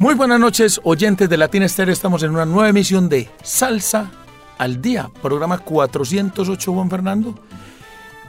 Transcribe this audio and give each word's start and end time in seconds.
Muy 0.00 0.14
buenas 0.14 0.38
noches, 0.38 0.80
oyentes 0.84 1.28
de 1.28 1.36
Latina 1.36 1.66
Estéreo. 1.66 1.92
Estamos 1.92 2.22
en 2.22 2.30
una 2.30 2.44
nueva 2.44 2.68
emisión 2.68 3.08
de 3.08 3.28
Salsa 3.42 4.12
al 4.56 4.80
Día, 4.80 5.10
programa 5.20 5.58
408, 5.58 6.72
Juan 6.72 6.88
Fernando. 6.88 7.34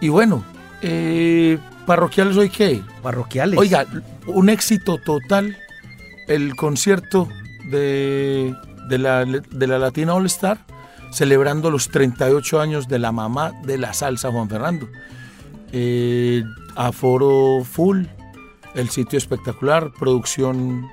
Y 0.01 0.09
bueno, 0.09 0.43
eh, 0.81 1.59
¿parroquiales 1.85 2.37
hoy 2.37 2.49
qué? 2.49 2.81
Parroquiales. 3.03 3.59
Oiga, 3.59 3.85
un 4.25 4.49
éxito 4.49 4.97
total 4.97 5.55
el 6.27 6.55
concierto 6.55 7.27
de, 7.69 8.55
de, 8.87 8.97
la, 8.97 9.25
de 9.25 9.67
la 9.67 9.77
Latina 9.77 10.15
All 10.15 10.25
Star, 10.25 10.65
celebrando 11.11 11.69
los 11.69 11.89
38 11.89 12.61
años 12.61 12.87
de 12.87 12.97
la 12.97 13.11
mamá 13.11 13.51
de 13.63 13.77
la 13.77 13.93
salsa, 13.93 14.31
Juan 14.31 14.49
Fernando. 14.49 14.89
Eh, 15.71 16.43
aforo 16.75 17.63
full, 17.63 18.05
el 18.73 18.89
sitio 18.89 19.17
espectacular, 19.17 19.91
producción 19.99 20.89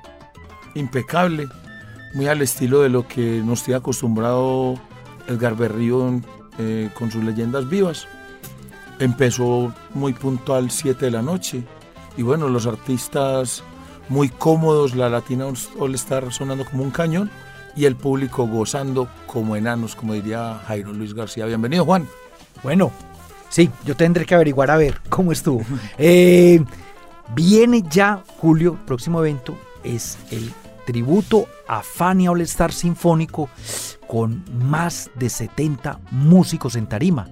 impecable, 0.77 1.49
muy 2.15 2.29
al 2.29 2.43
estilo 2.43 2.81
de 2.81 2.89
lo 2.89 3.07
que 3.07 3.43
nos 3.45 3.63
tiene 3.63 3.79
acostumbrado 3.79 4.79
Edgar 5.29 5.57
Berrío 5.57 6.21
eh, 6.59 6.91
con 6.95 7.11
sus 7.11 7.25
leyendas 7.25 7.69
vivas. 7.69 8.07
Empezó 8.99 9.75
muy 9.95 10.13
puntual 10.13 10.71
7 10.71 11.07
de 11.07 11.11
la 11.11 11.23
noche 11.23 11.63
y 12.17 12.23
bueno, 12.23 12.49
los 12.49 12.67
artistas 12.67 13.63
muy 14.09 14.29
cómodos, 14.29 14.95
la 14.95 15.09
Latina 15.09 15.47
All 15.79 15.95
Star 15.95 16.33
sonando 16.33 16.65
como 16.65 16.83
un 16.83 16.91
cañón 16.91 17.31
y 17.75 17.85
el 17.85 17.97
público 17.97 18.47
gozando 18.47 19.09
como 19.27 19.57
enanos, 19.57 19.95
como 19.95 20.15
diría 20.15 20.61
Jairo 20.67 20.93
Luis 20.93 21.13
García. 21.13 21.45
Bienvenido 21.45 21.85
Juan. 21.85 22.09
Bueno, 22.63 22.91
sí, 23.51 23.71
yo 23.85 23.97
tendré 23.97 24.25
que 24.25 24.35
averiguar 24.35 24.71
a 24.71 24.77
ver 24.77 25.01
cómo 25.09 25.33
estuvo. 25.33 25.63
Eh, 25.99 26.63
viene 27.35 27.83
ya 27.91 28.23
julio, 28.39 28.79
próximo 28.87 29.21
evento 29.21 29.59
es 29.87 30.19
el 30.31 30.53
tributo 30.87 31.47
a 31.69 31.83
Fania 31.83 32.31
All 32.31 32.41
Star 32.43 32.73
Sinfónico 32.73 33.51
con 34.07 34.43
más 34.71 35.11
de 35.15 35.29
70 35.29 36.01
músicos 36.13 36.77
en 36.77 36.87
tarima. 36.87 37.27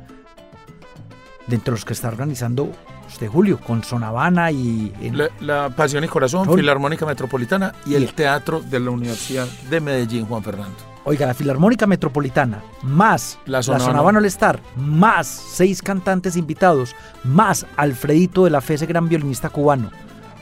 Dentro 1.47 1.73
de 1.73 1.79
los 1.79 1.85
que 1.87 1.95
está 1.95 2.09
organizando 2.09 2.71
usted, 3.07 3.29
Julio, 3.29 3.59
con 3.61 3.85
Sonavana 3.85 4.51
y... 4.51 4.93
En... 5.01 5.17
La, 5.17 5.29
la, 5.41 5.71
Pasión 5.71 6.05
y 6.05 6.09
Corazón. 6.09 6.53
Filarmónica 6.53 7.07
Metropolitana 7.07 7.75
y 7.87 7.95
el 7.95 8.13
Teatro 8.13 8.61
de 8.61 8.81
la 8.81 8.91
Universidad 8.91 9.47
de 9.71 9.81
Medellín, 9.81 10.27
Juan 10.27 10.43
Fernando. 10.43 10.77
Oiga, 11.05 11.27
la 11.27 11.35
Filarmónica 11.35 11.87
Metropolitana, 11.87 12.63
más 12.83 13.39
la 13.45 13.63
Sonavana, 13.63 14.19
All 14.19 14.25
Star, 14.25 14.61
más 14.77 15.27
seis 15.27 15.83
cantantes 15.83 16.35
invitados, 16.35 16.97
más 17.25 17.67
Alfredito 17.77 18.45
de 18.45 18.51
la 18.51 18.63
Fe, 18.63 18.75
ese 18.75 18.87
gran 18.87 19.09
violinista 19.09 19.51
cubano 19.51 19.91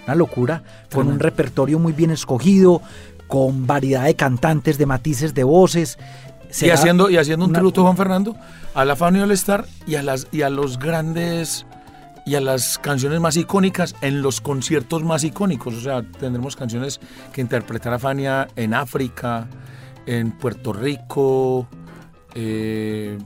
una 0.06 0.14
locura, 0.14 0.62
con 0.92 1.08
un 1.08 1.18
repertorio 1.18 1.78
muy 1.78 1.92
bien 1.92 2.10
escogido, 2.10 2.82
con 3.28 3.66
variedad 3.66 4.04
de 4.04 4.14
cantantes, 4.14 4.78
de 4.78 4.86
matices 4.86 5.34
de 5.34 5.44
voces. 5.44 5.98
Y 6.60 6.68
haciendo, 6.68 7.08
y 7.08 7.16
haciendo 7.16 7.46
un 7.46 7.52
tributo, 7.52 7.82
Juan 7.82 7.96
Fernando, 7.96 8.36
a 8.74 8.84
la 8.84 8.94
Fania 8.94 9.22
All 9.22 9.30
Star 9.32 9.64
y 9.86 9.94
a, 9.94 10.02
las, 10.02 10.28
y 10.32 10.42
a 10.42 10.50
los 10.50 10.78
grandes 10.78 11.64
y 12.24 12.34
a 12.34 12.40
las 12.40 12.78
canciones 12.78 13.20
más 13.20 13.36
icónicas 13.36 13.96
en 14.00 14.22
los 14.22 14.40
conciertos 14.40 15.02
más 15.02 15.24
icónicos. 15.24 15.74
O 15.74 15.80
sea, 15.80 16.02
tendremos 16.02 16.56
canciones 16.56 17.00
que 17.32 17.40
interpretará 17.40 17.98
Fania 17.98 18.48
en 18.54 18.74
África, 18.74 19.48
en 20.06 20.32
Puerto 20.32 20.72
Rico, 20.72 21.66
eh, 22.34 23.18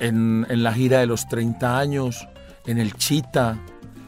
en, 0.00 0.46
en 0.48 0.62
la 0.62 0.72
gira 0.72 0.98
de 0.98 1.06
los 1.06 1.28
30 1.28 1.78
años, 1.78 2.28
en 2.66 2.78
el 2.78 2.94
Chita. 2.94 3.56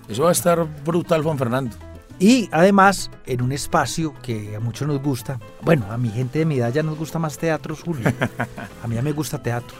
Eso 0.08 0.24
va 0.24 0.30
a 0.30 0.32
estar 0.32 0.66
brutal, 0.84 1.22
Juan 1.22 1.38
Fernando. 1.38 1.85
Y 2.18 2.48
además, 2.50 3.10
en 3.26 3.42
un 3.42 3.52
espacio 3.52 4.14
que 4.22 4.56
a 4.56 4.60
muchos 4.60 4.88
nos 4.88 5.02
gusta, 5.02 5.38
bueno, 5.62 5.86
a 5.90 5.98
mi 5.98 6.08
gente 6.08 6.38
de 6.38 6.44
mi 6.46 6.56
edad 6.56 6.72
ya 6.72 6.82
nos 6.82 6.98
gusta 6.98 7.18
más 7.18 7.36
teatro, 7.36 7.76
Julio. 7.76 8.10
A 8.82 8.88
mí 8.88 8.94
ya 8.94 9.02
me 9.02 9.12
gusta 9.12 9.42
teatro. 9.42 9.76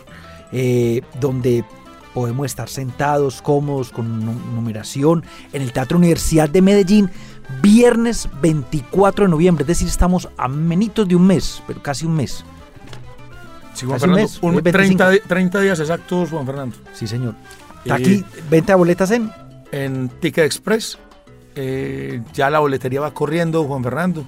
Eh, 0.52 1.00
donde 1.18 1.64
podemos 2.12 2.46
estar 2.46 2.68
sentados, 2.68 3.42
cómodos, 3.42 3.90
con 3.90 4.24
numeración, 4.54 5.24
en 5.52 5.62
el 5.62 5.72
Teatro 5.72 5.98
Universidad 5.98 6.48
de 6.48 6.62
Medellín, 6.62 7.10
viernes 7.62 8.28
24 8.40 9.24
de 9.24 9.30
noviembre. 9.30 9.62
Es 9.62 9.68
decir, 9.68 9.88
estamos 9.88 10.28
a 10.36 10.48
menitos 10.48 11.08
de 11.08 11.16
un 11.16 11.26
mes, 11.26 11.62
pero 11.66 11.82
casi 11.82 12.06
un 12.06 12.16
mes. 12.16 12.44
Sí, 13.74 13.84
Juan 13.84 14.00
Fernando, 14.00 14.30
un 14.40 14.54
mes, 14.54 14.64
un 14.64 14.72
30, 14.72 15.10
30, 15.26 15.60
días 15.60 15.80
exactos, 15.80 16.30
Juan 16.30 16.46
Fernando. 16.46 16.76
Sí, 16.94 17.06
señor. 17.06 17.34
Eh, 17.84 17.92
Aquí, 17.92 18.24
venta 18.50 18.72
de 18.72 18.76
boletas 18.76 19.10
en... 19.10 19.30
En 19.72 20.08
Ticket 20.20 20.44
Express 20.44 20.98
eh, 21.56 22.22
ya 22.32 22.50
la 22.50 22.60
boletería 22.60 23.00
va 23.00 23.12
corriendo, 23.12 23.64
Juan 23.64 23.82
Fernando. 23.82 24.24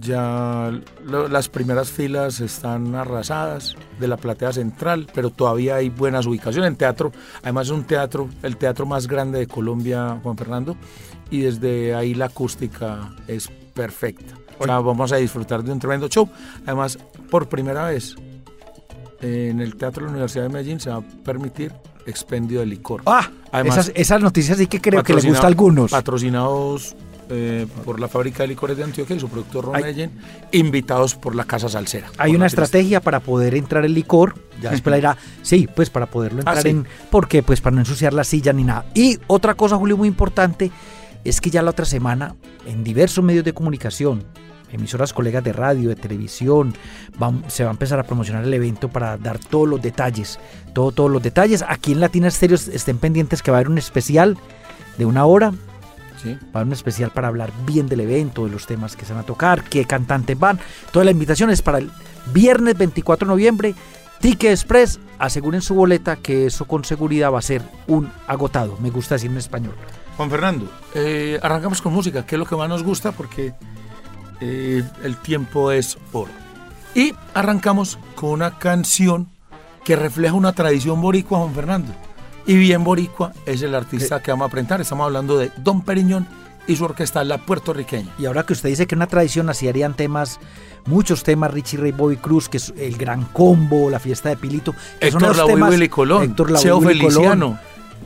Ya 0.00 0.70
lo, 1.04 1.28
las 1.28 1.48
primeras 1.48 1.90
filas 1.90 2.40
están 2.40 2.94
arrasadas 2.94 3.76
de 3.98 4.08
la 4.08 4.16
platea 4.16 4.52
central, 4.52 5.06
pero 5.14 5.30
todavía 5.30 5.76
hay 5.76 5.88
buenas 5.88 6.26
ubicaciones 6.26 6.68
en 6.68 6.76
teatro. 6.76 7.12
Además 7.42 7.68
es 7.68 7.72
un 7.72 7.84
teatro, 7.84 8.28
el 8.42 8.56
teatro 8.56 8.84
más 8.86 9.06
grande 9.06 9.38
de 9.38 9.46
Colombia, 9.46 10.20
Juan 10.22 10.36
Fernando, 10.36 10.76
y 11.30 11.40
desde 11.40 11.94
ahí 11.94 12.14
la 12.14 12.26
acústica 12.26 13.14
es 13.26 13.48
perfecta. 13.72 14.34
O 14.58 14.64
sea, 14.64 14.80
vamos 14.80 15.12
a 15.12 15.16
disfrutar 15.16 15.62
de 15.62 15.72
un 15.72 15.78
tremendo 15.78 16.08
show. 16.08 16.28
Además, 16.66 16.98
por 17.30 17.48
primera 17.48 17.86
vez 17.86 18.16
en 19.20 19.60
el 19.60 19.76
Teatro 19.76 20.02
de 20.02 20.06
la 20.06 20.12
Universidad 20.12 20.44
de 20.44 20.48
Medellín 20.50 20.80
se 20.80 20.90
va 20.90 20.96
a 20.96 21.02
permitir 21.24 21.72
expendio 22.06 22.60
de 22.60 22.66
licor. 22.66 23.02
Ah, 23.06 23.30
Además, 23.52 23.78
esas, 23.78 23.92
esas 23.94 24.20
noticias 24.20 24.58
sí 24.58 24.66
que 24.66 24.80
creo 24.80 25.02
que 25.02 25.14
les 25.14 25.26
gusta 25.26 25.44
a 25.44 25.46
algunos. 25.48 25.90
Patrocinados 25.90 26.96
eh, 27.28 27.66
por 27.84 27.98
la 27.98 28.06
fábrica 28.06 28.44
de 28.44 28.48
licores 28.48 28.76
de 28.76 28.84
Antioquia 28.84 29.16
y 29.16 29.20
su 29.20 29.28
productor 29.28 29.64
Ron 29.64 29.82
invitados 30.52 31.16
por 31.16 31.34
la 31.34 31.44
Casa 31.44 31.68
Salsera. 31.68 32.08
Hay 32.18 32.36
una 32.36 32.46
estrategia 32.46 33.00
para 33.00 33.18
poder 33.18 33.56
entrar 33.56 33.84
el 33.84 33.94
licor, 33.94 34.36
ya 34.62 34.70
después 34.70 34.92
la 34.92 34.98
irá, 34.98 35.16
sí, 35.42 35.68
pues 35.74 35.90
para 35.90 36.06
poderlo 36.06 36.40
entrar 36.40 36.58
ah, 36.58 36.62
sí. 36.62 36.68
en, 36.68 36.86
porque 37.10 37.42
pues 37.42 37.60
para 37.60 37.74
no 37.74 37.82
ensuciar 37.82 38.14
la 38.14 38.22
silla 38.22 38.52
ni 38.52 38.62
nada. 38.62 38.86
Y 38.94 39.18
otra 39.26 39.54
cosa, 39.54 39.76
Julio, 39.76 39.96
muy 39.96 40.06
importante, 40.06 40.70
es 41.24 41.40
que 41.40 41.50
ya 41.50 41.62
la 41.62 41.70
otra 41.70 41.84
semana, 41.84 42.36
en 42.64 42.84
diversos 42.84 43.24
medios 43.24 43.44
de 43.44 43.52
comunicación, 43.52 44.22
emisoras 44.72 45.12
colegas 45.12 45.44
de 45.44 45.52
radio, 45.52 45.88
de 45.88 45.96
televisión, 45.96 46.74
van, 47.18 47.44
se 47.48 47.64
va 47.64 47.70
a 47.70 47.72
empezar 47.72 47.98
a 47.98 48.04
promocionar 48.04 48.44
el 48.44 48.54
evento 48.54 48.88
para 48.88 49.16
dar 49.16 49.38
todos 49.38 49.68
los 49.68 49.82
detalles, 49.82 50.38
todo, 50.72 50.92
todos 50.92 51.10
los 51.10 51.22
detalles. 51.22 51.64
Aquí 51.68 51.92
en 51.92 52.00
Latina 52.00 52.28
Estéreo 52.28 52.56
estén 52.56 52.98
pendientes 52.98 53.42
que 53.42 53.50
va 53.50 53.58
a 53.58 53.60
haber 53.60 53.70
un 53.70 53.78
especial 53.78 54.36
de 54.98 55.04
una 55.04 55.24
hora. 55.26 55.52
Sí. 56.22 56.34
Va 56.34 56.46
a 56.54 56.58
haber 56.58 56.68
un 56.68 56.72
especial 56.72 57.10
para 57.10 57.28
hablar 57.28 57.52
bien 57.66 57.88
del 57.88 58.00
evento, 58.00 58.44
de 58.46 58.50
los 58.50 58.66
temas 58.66 58.96
que 58.96 59.04
se 59.04 59.12
van 59.12 59.22
a 59.22 59.26
tocar, 59.26 59.62
qué 59.64 59.84
cantantes 59.84 60.38
van. 60.38 60.58
Toda 60.92 61.04
la 61.04 61.10
invitación 61.10 61.50
es 61.50 61.62
para 61.62 61.78
el 61.78 61.90
viernes 62.32 62.76
24 62.76 63.26
de 63.26 63.30
noviembre. 63.30 63.74
Ticket 64.20 64.50
Express, 64.50 64.98
aseguren 65.18 65.62
su 65.62 65.74
boleta 65.74 66.16
que 66.16 66.46
eso 66.46 66.64
con 66.64 66.84
seguridad 66.84 67.32
va 67.32 67.38
a 67.38 67.42
ser 67.42 67.62
un 67.86 68.10
agotado. 68.26 68.76
Me 68.80 68.90
gusta 68.90 69.16
decir 69.16 69.30
en 69.30 69.36
español. 69.36 69.74
Juan 70.16 70.30
Fernando, 70.30 70.70
eh, 70.94 71.38
arrancamos 71.42 71.82
con 71.82 71.92
música, 71.92 72.24
que 72.24 72.36
es 72.36 72.38
lo 72.38 72.46
que 72.46 72.56
más 72.56 72.68
nos 72.68 72.82
gusta 72.82 73.12
porque 73.12 73.52
eh, 74.40 74.82
el 75.02 75.16
tiempo 75.16 75.70
es 75.70 75.98
oro. 76.12 76.30
Y 76.94 77.14
arrancamos 77.34 77.98
con 78.14 78.30
una 78.30 78.58
canción 78.58 79.28
que 79.84 79.96
refleja 79.96 80.34
una 80.34 80.52
tradición 80.52 81.00
boricua, 81.00 81.38
Juan 81.38 81.54
Fernando. 81.54 81.92
Y 82.46 82.56
bien 82.56 82.84
boricua 82.84 83.32
es 83.44 83.62
el 83.62 83.74
artista 83.74 84.22
que 84.22 84.30
vamos 84.30 84.48
a 84.48 84.50
presentar. 84.50 84.80
Estamos 84.80 85.04
hablando 85.04 85.36
de 85.36 85.50
Don 85.58 85.82
Periñón 85.82 86.26
y 86.66 86.76
su 86.76 86.84
orquesta, 86.84 87.22
la 87.24 87.38
puertorriqueña. 87.38 88.12
Y 88.18 88.26
ahora 88.26 88.44
que 88.44 88.52
usted 88.52 88.68
dice 88.68 88.86
que 88.86 88.94
una 88.94 89.06
tradición, 89.06 89.50
así 89.50 89.68
harían 89.68 89.94
temas, 89.94 90.40
muchos 90.86 91.22
temas, 91.22 91.52
Richie 91.52 91.78
Ray 91.78 91.92
Bobby 91.92 92.16
Cruz, 92.16 92.48
que 92.48 92.56
es 92.56 92.72
el 92.76 92.96
gran 92.96 93.24
combo, 93.26 93.90
la 93.90 93.98
fiesta 93.98 94.28
de 94.28 94.36
Pilito. 94.36 94.74
Que 95.00 95.08
Héctor 95.08 95.36
Lavoe 95.36 95.62
Willy 95.70 95.88
Colón, 95.88 96.22
Héctor 96.24 96.50
Lavoe 96.50 96.86
Feliciano. 96.86 97.46
Colón, 97.46 97.60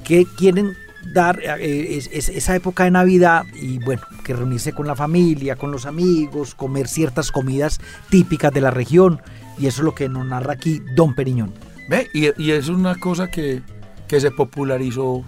que 0.04 0.26
quieren 0.36 0.76
dar 1.12 1.40
eh, 1.42 1.96
es, 1.96 2.08
es, 2.12 2.28
esa 2.28 2.54
época 2.54 2.84
de 2.84 2.90
Navidad 2.90 3.44
y 3.54 3.78
bueno, 3.78 4.02
que 4.24 4.34
reunirse 4.34 4.72
con 4.72 4.86
la 4.86 4.96
familia, 4.96 5.56
con 5.56 5.72
los 5.72 5.86
amigos, 5.86 6.54
comer 6.54 6.88
ciertas 6.88 7.32
comidas 7.32 7.80
típicas 8.08 8.52
de 8.52 8.60
la 8.60 8.70
región 8.70 9.20
y 9.58 9.66
eso 9.66 9.82
es 9.82 9.84
lo 9.84 9.94
que 9.94 10.08
nos 10.08 10.26
narra 10.26 10.54
aquí 10.54 10.82
Don 10.94 11.14
Periñón. 11.14 11.52
¿Ve? 11.88 12.08
Y, 12.14 12.42
y 12.42 12.52
es 12.52 12.68
una 12.68 12.94
cosa 12.96 13.28
que, 13.28 13.62
que 14.06 14.20
se 14.20 14.30
popularizó 14.30 15.24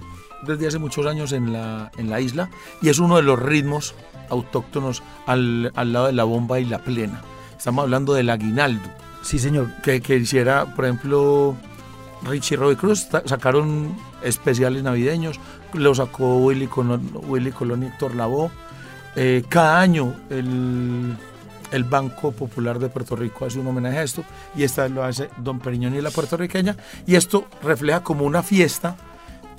desde 0.46 0.68
hace 0.68 0.78
muchos 0.78 1.06
años 1.06 1.32
en 1.32 1.52
la, 1.52 1.90
en 1.96 2.10
la 2.10 2.20
isla 2.20 2.50
y 2.80 2.88
es 2.88 2.98
uno 2.98 3.16
de 3.16 3.22
los 3.22 3.38
ritmos 3.40 3.94
autóctonos 4.28 5.02
al, 5.26 5.72
al 5.74 5.92
lado 5.92 6.06
de 6.06 6.12
la 6.12 6.24
bomba 6.24 6.60
y 6.60 6.64
la 6.64 6.78
plena. 6.78 7.22
Estamos 7.56 7.84
hablando 7.84 8.14
del 8.14 8.30
aguinaldo. 8.30 8.88
Sí, 9.22 9.38
señor. 9.38 9.68
Que, 9.82 10.00
que 10.00 10.16
hiciera, 10.16 10.74
por 10.74 10.84
ejemplo, 10.84 11.54
Richie 12.24 12.56
Roy 12.56 12.76
Cruz, 12.76 13.06
sacaron 13.24 13.94
especiales 14.24 14.82
navideños, 14.82 15.40
lo 15.74 15.94
sacó 15.94 16.38
Willy, 16.38 16.66
Colón, 16.66 17.10
Willy 17.26 17.52
Colón 17.52 17.82
y 17.82 17.86
Héctor 17.86 18.14
Lavoe. 18.14 18.50
Eh, 19.14 19.44
cada 19.48 19.80
año 19.80 20.14
el, 20.30 21.14
el, 21.70 21.84
Banco 21.84 22.32
Popular 22.32 22.78
de 22.78 22.88
Puerto 22.88 23.14
Rico 23.14 23.44
hace 23.44 23.58
un 23.58 23.66
homenaje 23.66 23.98
a 23.98 24.02
esto 24.02 24.24
y 24.56 24.62
esta 24.62 24.88
lo 24.88 25.04
hace 25.04 25.28
Don 25.36 25.60
Periñón 25.60 25.94
y 25.94 26.00
la 26.00 26.10
puertorriqueña 26.10 26.76
y 27.06 27.16
esto 27.16 27.46
refleja 27.62 28.02
como 28.02 28.24
una 28.24 28.42
fiesta 28.42 28.96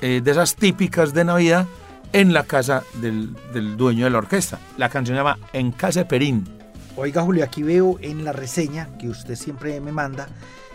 eh, 0.02 0.22
de 0.24 0.32
esas 0.32 0.56
típicas 0.56 1.14
de 1.14 1.24
Navidad 1.24 1.68
en 2.14 2.34
la 2.34 2.44
casa 2.44 2.84
del, 2.96 3.36
del, 3.54 3.78
dueño 3.78 4.06
de 4.06 4.12
la 4.12 4.18
orquesta. 4.20 4.60
La 4.78 4.90
canción 4.90 5.16
se 5.16 5.20
llama 5.20 5.38
En 5.54 5.72
Casa 5.72 6.02
de 6.02 6.06
Perín. 6.06 6.48
Oiga 6.96 7.24
Julio, 7.24 7.44
aquí 7.44 7.64
veo 7.64 7.98
en 8.02 8.24
la 8.24 8.34
reseña 8.34 8.90
que 9.00 9.10
usted 9.10 9.36
siempre 9.36 9.80
me 9.82 9.92
manda 9.92 10.28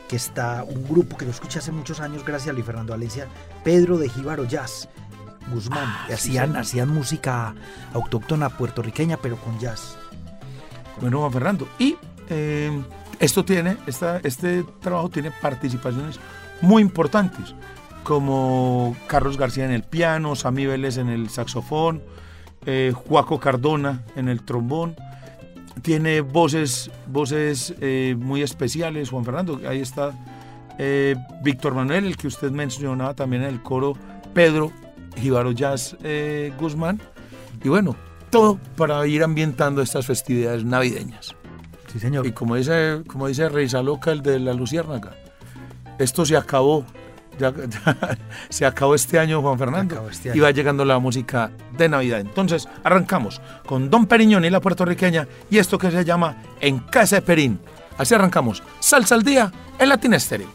que 0.09 0.17
está 0.17 0.65
un 0.65 0.89
grupo 0.89 1.17
que 1.17 1.25
lo 1.25 1.31
escuché 1.31 1.59
hace 1.59 1.71
muchos 1.71 2.01
años 2.01 2.25
gracias 2.25 2.51
a 2.51 2.53
Luis 2.53 2.65
Fernando 2.65 2.93
Valencia, 2.93 3.27
Pedro 3.63 3.99
de 3.99 4.09
Jíbaro 4.09 4.45
Jazz. 4.45 4.89
Guzmán, 5.53 5.85
Ah, 5.87 6.09
hacían, 6.13 6.57
hacían 6.57 6.89
música 6.89 7.55
autóctona 7.95 8.51
puertorriqueña, 8.51 9.17
pero 9.17 9.37
con 9.37 9.59
jazz. 9.59 9.97
Bueno, 11.01 11.21
Juan 11.21 11.33
Fernando. 11.33 11.69
Y 11.79 11.97
eh, 12.29 12.83
esto 13.19 13.45
tiene, 13.45 13.77
esta, 13.87 14.19
este 14.25 14.65
trabajo 14.81 15.09
tiene 15.09 15.31
participaciones 15.31 16.19
muy 16.61 16.83
importantes, 16.83 17.55
como 18.03 18.97
Carlos 19.07 19.37
García 19.37 19.65
en 19.65 19.71
el 19.71 19.85
piano, 19.85 20.35
Sammy 20.35 20.67
Vélez 20.67 20.99
en 20.99 21.09
el 21.09 21.31
saxofón, 21.31 22.03
eh, 22.67 22.93
Juaco 22.95 23.41
Cardona 23.41 24.03
en 24.17 24.29
el 24.29 24.43
trombón. 24.43 24.97
Tiene 25.83 26.21
voces, 26.21 26.91
voces 27.07 27.75
eh, 27.81 28.17
muy 28.19 28.43
especiales, 28.43 29.11
Juan 29.11 29.25
Fernando. 29.25 29.61
Ahí 29.69 29.81
está 29.81 30.13
eh, 30.79 31.17
Víctor 31.43 31.75
Manuel, 31.75 32.07
el 32.07 32.17
que 32.17 32.27
usted 32.27 32.51
mencionaba 32.51 33.15
también 33.15 33.43
en 33.43 33.49
el 33.49 33.63
coro, 33.63 33.95
Pedro 34.33 34.73
Jíbaro 35.17 35.53
Jazz 35.53 35.97
eh, 36.03 36.53
Guzmán. 36.59 37.01
Y 37.63 37.69
bueno, 37.69 37.97
todo 38.31 38.59
para 38.77 39.07
ir 39.07 39.23
ambientando 39.23 39.83
estas 39.83 40.07
festividades 40.07 40.65
navideñas. 40.65 41.35
Sí, 41.93 41.99
señor. 41.99 42.27
Y 42.27 42.33
como 42.33 42.57
dice, 42.57 43.03
como 43.07 43.29
dice 43.29 43.49
Rey 43.49 43.69
Saloca, 43.69 44.13
el 44.13 44.23
de 44.23 44.39
la 44.39 44.53
Luciérnaga, 44.53 45.13
esto 45.99 46.25
se 46.25 46.37
acabó. 46.37 46.85
Ya, 47.39 47.53
ya, 47.53 48.19
se 48.49 48.67
acabó 48.67 48.95
este 48.95 49.19
año, 49.19 49.41
Juan 49.41 49.59
Fernando. 49.59 50.09
Este 50.11 50.31
año. 50.31 50.39
Y 50.39 50.41
va 50.41 50.51
llegando 50.51 50.85
la 50.85 50.99
música 50.99 51.51
de 51.77 51.89
Navidad. 51.89 52.21
Entonces, 52.21 52.69
arrancamos 52.85 53.41
con 53.67 53.91
Don 53.91 54.07
Periñón 54.07 54.45
y 54.45 54.51
la 54.51 54.61
puertorriqueña 54.61 55.27
y 55.51 55.59
esto 55.59 55.79
que 55.79 55.91
se 55.91 56.05
llama 56.05 56.37
En 56.61 56.79
Casa 56.81 57.17
de 57.17 57.23
Perín. 57.23 57.61
Así 57.97 58.15
arrancamos. 58.15 58.63
Salsa 58.79 59.15
al 59.15 59.23
día 59.23 59.53
en 59.79 59.89
Latin 59.89 60.15
Estéreo. 60.15 60.49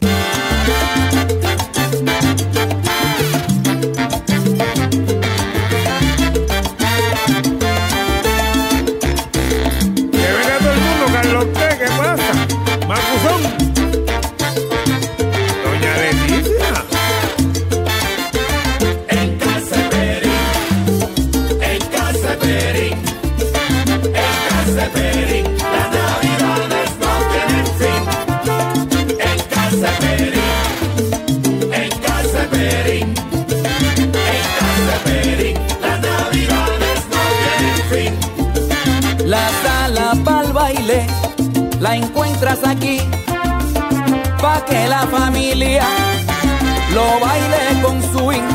La 41.84 41.96
encuentras 41.96 42.60
aquí, 42.66 42.98
pa' 44.40 44.64
que 44.64 44.88
la 44.88 45.06
familia 45.06 45.84
lo 46.94 47.20
baile 47.20 47.82
con 47.82 48.02
swing. 48.10 48.48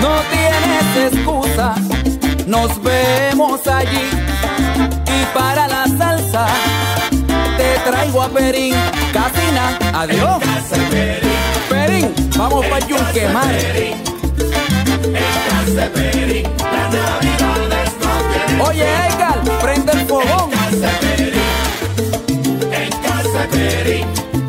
No 0.00 0.12
tienes 0.34 1.12
excusa, 1.12 1.76
nos 2.48 2.82
vemos 2.82 3.64
allí. 3.68 4.10
Y 5.16 5.24
para 5.32 5.68
la 5.68 5.84
salsa 5.96 6.46
te 7.56 7.78
traigo 7.88 8.22
a 8.22 8.28
Perín, 8.28 8.74
Casina, 9.12 9.78
adiós. 9.94 10.42
Perín, 11.68 12.12
vamos 12.36 12.66
pa' 12.66 12.80
Yunque 12.80 13.28
Oye, 18.66 18.86
Edgar, 19.06 19.40
prende 19.60 19.92
el 19.92 20.06
fogón. 20.06 20.50
Casa 23.46 24.41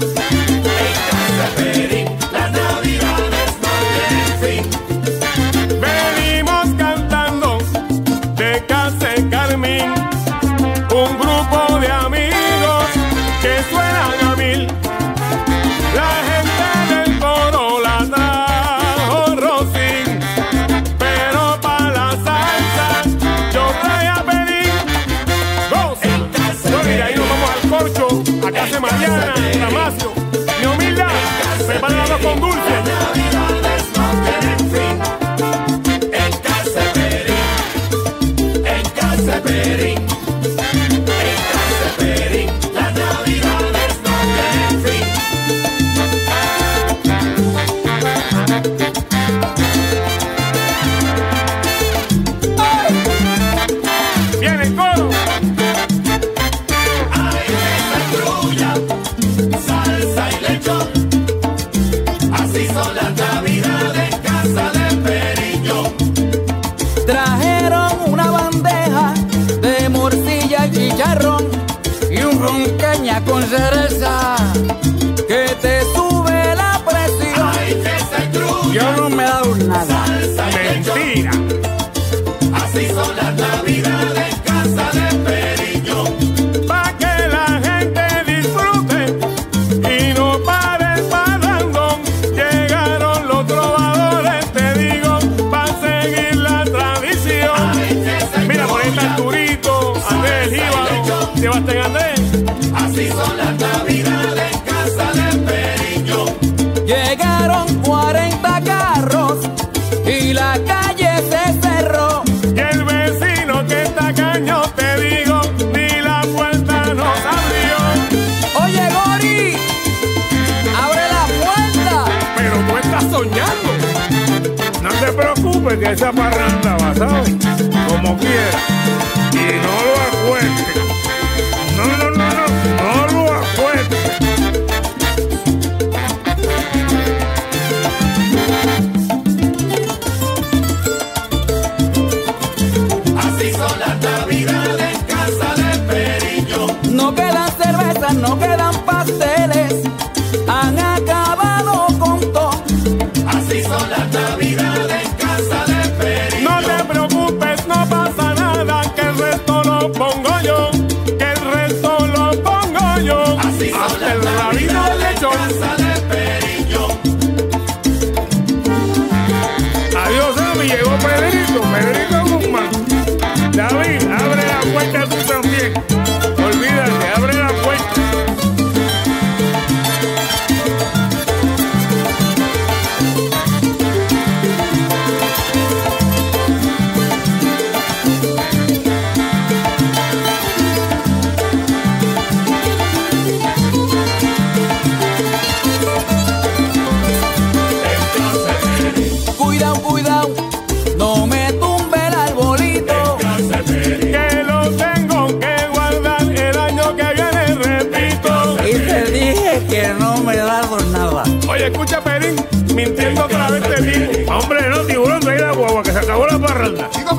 no 148.23 148.39
quedan 148.39 148.62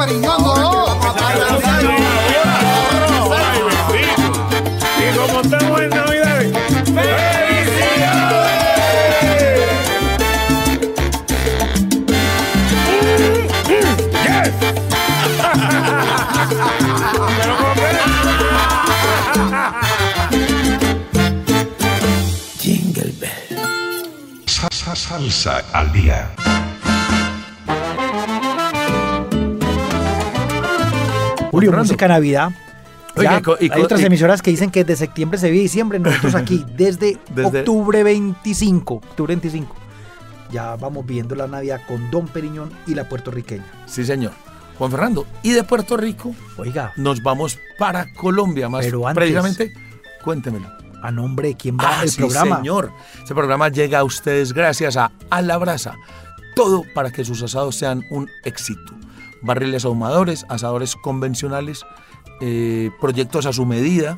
Periñongo, 0.04 0.83
música 31.76 32.08
Navidad. 32.08 32.50
Oiga, 33.16 33.32
Ya, 33.32 33.38
y 33.38 33.42
co- 33.42 33.56
y 33.60 33.70
hay 33.72 33.80
otras 33.82 34.00
y- 34.00 34.04
emisoras 34.06 34.42
que 34.42 34.50
dicen 34.50 34.70
que 34.70 34.84
de 34.84 34.96
septiembre 34.96 35.38
se 35.38 35.48
vive 35.50 35.62
diciembre, 35.62 35.98
nosotros 36.00 36.34
aquí 36.34 36.64
desde, 36.76 37.18
Desde- 37.34 37.60
octubre 37.60 38.02
25, 38.02 38.94
octubre 38.94 39.34
25. 39.36 39.74
Ya 40.50 40.76
vamos 40.76 41.06
viendo 41.06 41.34
la 41.34 41.46
Navidad 41.46 41.80
con 41.86 42.10
Don 42.10 42.26
Periñón 42.28 42.70
y 42.86 42.94
la 42.94 43.08
puertorriqueña. 43.08 43.64
Sí, 43.86 44.04
señor. 44.04 44.32
Juan 44.78 44.90
Fernando. 44.90 45.26
Y 45.44 45.52
de 45.52 45.62
Puerto 45.62 45.96
Rico 45.96 46.34
Oiga, 46.56 46.92
nos 46.96 47.22
vamos 47.22 47.58
para 47.78 48.12
Colombia, 48.14 48.68
más 48.68 48.84
Pero 48.84 49.06
antes- 49.06 49.20
precisamente. 49.20 49.72
Cuéntemelo. 50.24 50.66
a 51.02 51.10
nombre 51.10 51.48
de 51.48 51.54
quién 51.56 51.76
va 51.76 52.00
Ah, 52.00 52.02
el 52.02 52.08
sí, 52.10 52.16
programa. 52.16 52.56
señor. 52.56 52.90
Este 53.18 53.34
programa 53.34 53.68
llega 53.68 53.98
a 53.98 54.04
ustedes 54.04 54.52
gracias 54.54 54.96
a 54.96 55.12
A 55.30 55.42
la 55.42 55.58
Brasa. 55.58 55.96
Todo 56.56 56.82
para 56.94 57.10
que 57.12 57.24
sus 57.26 57.42
asados 57.42 57.76
sean 57.76 58.02
un 58.10 58.28
éxito. 58.42 58.94
Barriles 59.44 59.84
ahumadores, 59.84 60.46
asadores 60.48 60.96
convencionales, 60.96 61.84
eh, 62.40 62.90
proyectos 63.00 63.46
a 63.46 63.52
su 63.52 63.64
medida, 63.66 64.16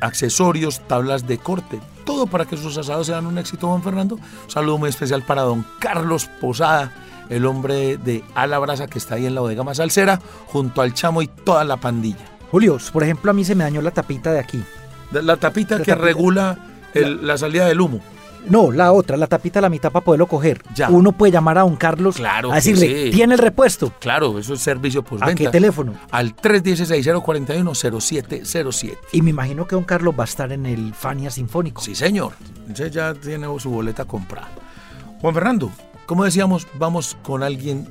accesorios, 0.00 0.80
tablas 0.86 1.26
de 1.26 1.38
corte. 1.38 1.80
Todo 2.04 2.26
para 2.26 2.44
que 2.44 2.56
sus 2.56 2.76
asados 2.76 3.06
sean 3.06 3.26
un 3.26 3.38
éxito, 3.38 3.68
Juan 3.68 3.82
Fernando. 3.82 4.16
Un 4.16 4.50
saludo 4.50 4.78
muy 4.78 4.90
especial 4.90 5.22
para 5.22 5.42
don 5.42 5.64
Carlos 5.78 6.28
Posada, 6.40 6.92
el 7.30 7.46
hombre 7.46 7.96
de 7.96 8.22
A 8.34 8.46
la 8.46 8.58
Brasa 8.58 8.86
que 8.86 8.98
está 8.98 9.14
ahí 9.14 9.24
en 9.26 9.34
la 9.34 9.40
bodega 9.40 9.62
más 9.64 9.78
salsera, 9.78 10.20
junto 10.46 10.82
al 10.82 10.92
chamo 10.92 11.22
y 11.22 11.26
toda 11.26 11.64
la 11.64 11.78
pandilla. 11.78 12.18
Julio, 12.50 12.76
por 12.92 13.02
ejemplo, 13.02 13.30
a 13.30 13.34
mí 13.34 13.44
se 13.44 13.54
me 13.54 13.64
dañó 13.64 13.80
la 13.80 13.90
tapita 13.90 14.30
de 14.32 14.40
aquí. 14.40 14.62
La 15.10 15.36
tapita 15.38 15.78
La 15.78 15.84
que 15.84 15.92
tapita. 15.92 16.04
regula 16.06 16.58
el- 16.92 17.26
la 17.26 17.38
salida 17.38 17.64
del 17.66 17.80
humo. 17.80 18.00
No, 18.48 18.70
la 18.70 18.92
otra, 18.92 19.16
la 19.16 19.26
tapita 19.26 19.60
a 19.60 19.62
la 19.62 19.70
mitad 19.70 19.90
para 19.90 20.04
poderlo 20.04 20.26
coger. 20.26 20.62
Ya. 20.74 20.90
Uno 20.90 21.12
puede 21.12 21.32
llamar 21.32 21.56
a 21.58 21.62
don 21.62 21.76
Carlos 21.76 22.16
Claro 22.16 22.52
a 22.52 22.56
decirle, 22.56 23.06
sí. 23.06 23.12
¿tiene 23.12 23.32
el 23.34 23.38
repuesto? 23.38 23.90
Claro, 24.00 24.38
eso 24.38 24.52
es 24.54 24.60
servicio 24.60 25.02
por 25.02 25.24
¿A 25.24 25.34
qué 25.34 25.48
teléfono? 25.48 25.94
Al 26.10 26.36
316-041-0707. 26.36 28.98
Y 29.12 29.22
me 29.22 29.30
imagino 29.30 29.66
que 29.66 29.76
don 29.76 29.84
Carlos 29.84 30.14
va 30.18 30.24
a 30.24 30.26
estar 30.26 30.52
en 30.52 30.66
el 30.66 30.92
Fania 30.94 31.30
Sinfónico. 31.30 31.80
Sí, 31.80 31.94
señor. 31.94 32.32
Entonces 32.60 32.90
ya 32.90 33.14
tiene 33.14 33.46
su 33.58 33.70
boleta 33.70 34.04
comprada. 34.04 34.50
Juan 35.20 35.34
Fernando, 35.34 35.70
como 36.06 36.24
decíamos, 36.24 36.66
vamos 36.74 37.16
con 37.22 37.42
alguien 37.42 37.88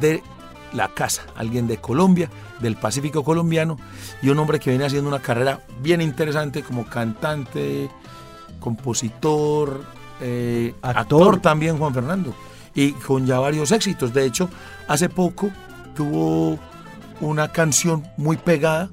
de 0.00 0.22
la 0.72 0.88
casa, 0.88 1.22
alguien 1.36 1.66
de 1.66 1.78
Colombia, 1.78 2.30
del 2.60 2.76
Pacífico 2.76 3.24
colombiano, 3.24 3.78
y 4.22 4.28
un 4.28 4.38
hombre 4.38 4.60
que 4.60 4.70
viene 4.70 4.84
haciendo 4.84 5.08
una 5.08 5.20
carrera 5.20 5.60
bien 5.80 6.02
interesante 6.02 6.62
como 6.62 6.86
cantante, 6.86 7.88
compositor, 8.60 9.84
eh, 10.20 10.74
Actor. 10.82 11.00
actor 11.00 11.40
también, 11.40 11.78
Juan 11.78 11.94
Fernando, 11.94 12.34
y 12.74 12.92
con 12.92 13.26
ya 13.26 13.38
varios 13.38 13.72
éxitos. 13.72 14.12
De 14.12 14.24
hecho, 14.24 14.48
hace 14.88 15.08
poco 15.08 15.50
tuvo 15.94 16.58
una 17.20 17.48
canción 17.52 18.04
muy 18.16 18.36
pegada, 18.36 18.88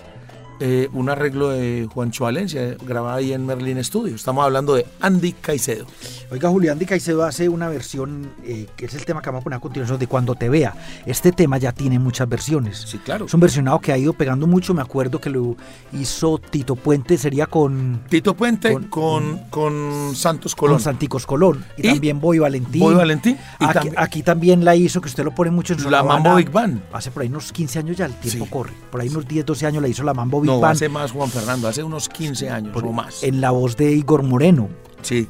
eh, 0.65 0.87
un 0.93 1.09
arreglo 1.09 1.49
de 1.49 1.89
Juancho 1.93 2.23
Valencia, 2.23 2.77
grabada 2.85 3.17
ahí 3.17 3.33
en 3.33 3.45
Merlin 3.45 3.83
Studio. 3.83 4.15
Estamos 4.15 4.45
hablando 4.45 4.75
de 4.75 4.85
Andy 5.01 5.33
Caicedo. 5.33 5.85
Oiga, 6.31 6.47
Julián 6.49 6.79
Di 6.79 6.85
Caicedo 6.85 7.23
hace 7.25 7.49
una 7.49 7.67
versión, 7.67 8.31
eh, 8.45 8.67
que 8.77 8.85
es 8.85 8.93
el 8.93 9.03
tema 9.03 9.21
que 9.21 9.27
vamos 9.29 9.41
a 9.41 9.43
poner 9.43 9.57
a 9.57 9.59
continuación, 9.59 9.99
de 9.99 10.07
Cuando 10.07 10.35
te 10.35 10.47
vea. 10.47 10.73
Este 11.05 11.33
tema 11.33 11.57
ya 11.57 11.73
tiene 11.73 11.99
muchas 11.99 12.29
versiones. 12.29 12.77
Sí, 12.87 12.97
claro. 12.97 13.25
Es 13.25 13.33
un 13.33 13.41
versionado 13.41 13.79
que 13.81 13.91
ha 13.91 13.97
ido 13.97 14.13
pegando 14.13 14.47
mucho. 14.47 14.73
Me 14.73 14.81
acuerdo 14.81 15.19
que 15.19 15.29
lo 15.29 15.57
hizo 15.91 16.37
Tito 16.39 16.75
Puente, 16.77 17.17
sería 17.17 17.45
con, 17.45 18.01
Tito 18.07 18.33
Puente 18.33 18.71
Con- 18.71 18.83
con, 18.85 19.39
con, 19.49 20.15
Santos 20.15 20.55
Colón. 20.55 20.75
con 20.75 20.81
Santicos 20.83 21.25
Colón. 21.25 21.65
Y, 21.77 21.87
Y 21.87 21.91
también 21.91 22.21
Boy 22.21 22.39
Valentín. 22.39 22.79
Boy 22.81 22.95
Valentín. 22.95 23.37
Y 23.59 23.65
Aquí, 23.65 23.73
también- 23.73 23.95
aquí 23.97 24.23
también 24.23 24.63
la 24.65 24.77
hizo, 24.77 25.01
que 25.01 25.09
usted 25.09 25.25
lo 25.25 25.35
pone 25.35 25.51
mucho 25.51 25.73
en 25.73 25.79
su 25.79 25.89
La. 25.89 26.03
Mambo 26.03 26.35
Big 26.35 26.49
Band. 26.49 26.81
Hace 26.93 27.11
por 27.11 27.23
ahí 27.23 27.27
unos 27.27 27.51
15 27.51 27.79
años 27.79 27.97
ya, 27.97 28.05
el 28.05 28.13
tiempo 28.13 28.45
Sí. 28.45 28.51
corre. 28.51 28.71
Por 28.91 29.01
ahí 29.01 29.09
unos 29.09 29.27
10, 29.27 29.45
12 29.45 29.65
años 29.65 29.81
la 29.81 29.89
hizo 29.89 30.03
la 30.03 30.13
Mambo 30.13 30.39
Big 30.39 30.52
No, 30.61 30.67
hace 30.67 30.89
más 30.89 31.11
Juan 31.11 31.29
Fernando, 31.29 31.67
hace 31.67 31.83
unos 31.83 32.09
15 32.09 32.49
años 32.49 32.75
o 32.75 32.91
más. 32.91 33.23
En 33.23 33.41
la 33.41 33.51
voz 33.51 33.75
de 33.77 33.91
Igor 33.91 34.23
Moreno. 34.23 34.69
Sí, 35.01 35.27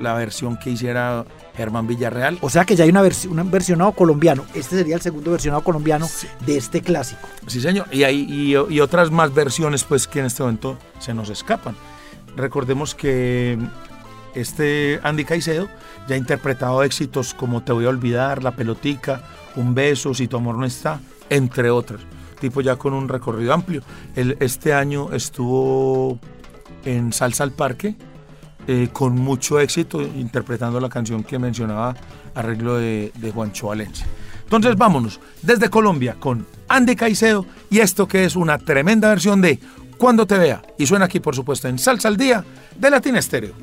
la, 0.00 0.14
versión 0.14 0.58
que 0.58 0.70
hiciera 0.70 1.24
Germán 1.56 1.86
Villarreal. 1.86 2.38
O 2.40 2.50
sea 2.50 2.64
que 2.64 2.74
ya 2.74 2.82
hay 2.82 2.90
una, 2.90 3.04
versi- 3.04 3.30
un 3.30 3.50
versionado 3.52 3.92
colombiano. 3.92 4.44
Este 4.52 4.76
sería 4.76 4.96
el 4.96 5.00
segundo 5.00 5.30
versionado 5.30 5.62
colombiano 5.62 6.08
de 6.44 6.56
este 6.56 6.80
clásico. 6.82 7.28
Sí, 7.46 7.60
señor. 7.60 7.86
Y, 7.92 8.02
hay, 8.02 8.26
y, 8.28 8.56
y 8.74 8.80
otras 8.80 9.12
más 9.12 9.32
versiones 9.32 9.84
pues 9.84 10.08
que 10.08 10.18
en 10.18 10.26
este 10.26 10.42
momento 10.42 10.76
se 10.98 11.14
nos 11.14 11.30
escapan. 11.30 11.76
Recordemos 12.36 12.96
que 12.96 13.58
este 14.34 14.98
Andy 15.04 15.24
Caicedo 15.24 15.68
ya 16.08 16.14
ha 16.14 16.18
interpretado 16.18 16.82
éxitos 16.82 17.34
como 17.34 17.62
Te 17.62 17.72
voy 17.72 17.84
a 17.84 17.90
olvidar, 17.90 18.42
La 18.42 18.52
pelotica, 18.56 19.22
Un 19.54 19.74
beso, 19.74 20.14
Si 20.14 20.26
tu 20.26 20.36
amor 20.36 20.56
no 20.58 20.66
está, 20.66 21.00
entre 21.30 21.70
otros. 21.70 22.00
Tipo 22.42 22.60
ya 22.60 22.74
con 22.74 22.92
un 22.92 23.08
recorrido 23.08 23.54
amplio. 23.54 23.82
Él 24.16 24.36
este 24.40 24.74
año 24.74 25.12
estuvo 25.12 26.18
en 26.84 27.12
Salsa 27.12 27.44
al 27.44 27.52
Parque 27.52 27.94
eh, 28.66 28.88
con 28.92 29.14
mucho 29.14 29.60
éxito 29.60 30.02
interpretando 30.02 30.80
la 30.80 30.88
canción 30.88 31.22
que 31.22 31.38
mencionaba 31.38 31.94
arreglo 32.34 32.78
de, 32.78 33.12
Juancho 33.32 33.68
Valencia. 33.68 34.08
Entonces 34.42 34.74
vámonos 34.74 35.20
desde 35.40 35.70
Colombia 35.70 36.16
con 36.18 36.44
Andy 36.66 36.96
Caicedo 36.96 37.46
y 37.70 37.78
esto 37.78 38.08
que 38.08 38.24
es 38.24 38.34
una 38.34 38.58
tremenda 38.58 39.08
versión 39.08 39.40
de 39.40 39.60
Cuando 39.96 40.26
te 40.26 40.36
vea 40.36 40.62
y 40.76 40.86
suena 40.86 41.04
aquí 41.04 41.20
por 41.20 41.36
supuesto 41.36 41.68
en 41.68 41.78
Salsa 41.78 42.08
al 42.08 42.16
Día 42.16 42.44
de 42.76 42.90
Latina 42.90 43.20
Estéreo. 43.20 43.54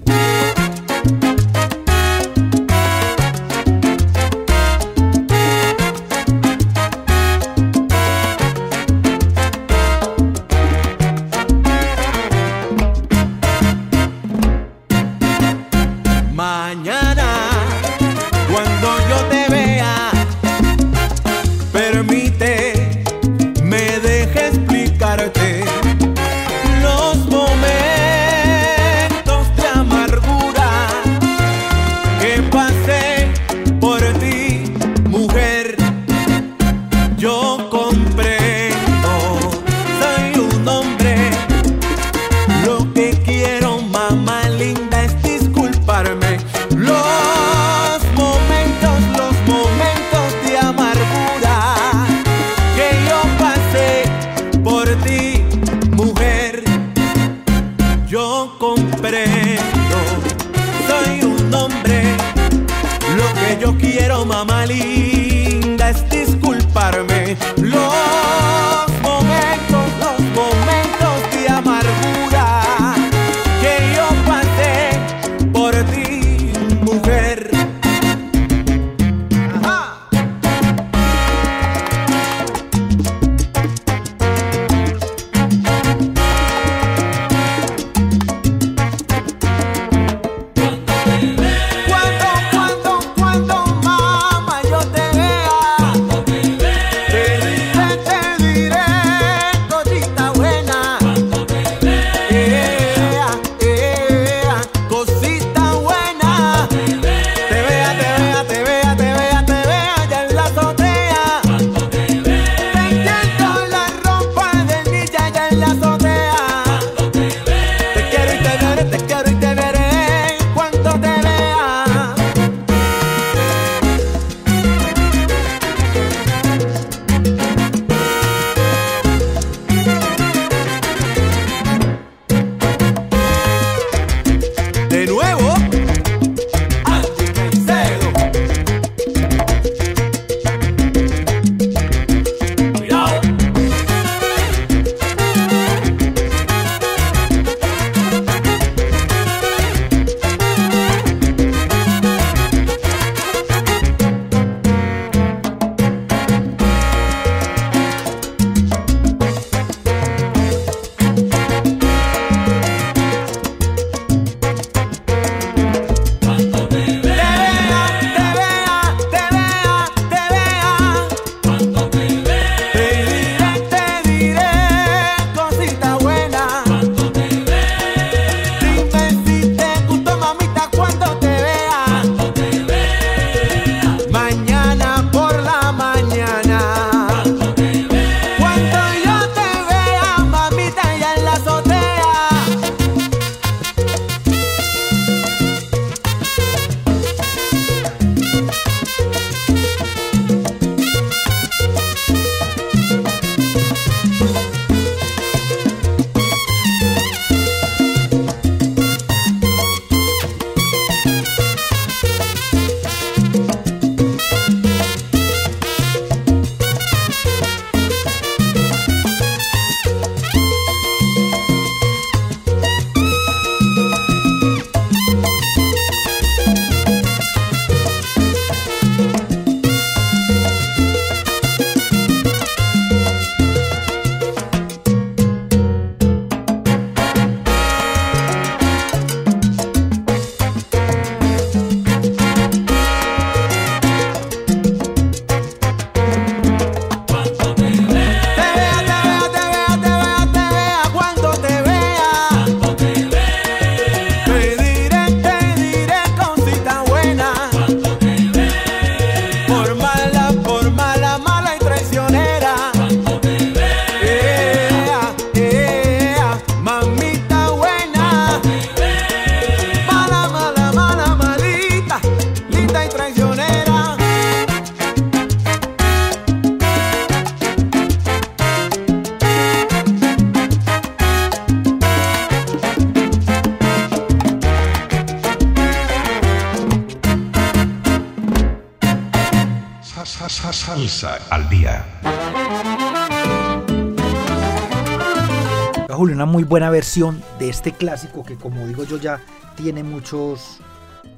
De 296.96 297.50
este 297.50 297.72
clásico 297.72 298.24
que 298.24 298.36
como 298.36 298.66
digo 298.66 298.84
yo 298.84 298.98
ya 298.98 299.22
tiene 299.56 299.84
muchos, 299.84 300.58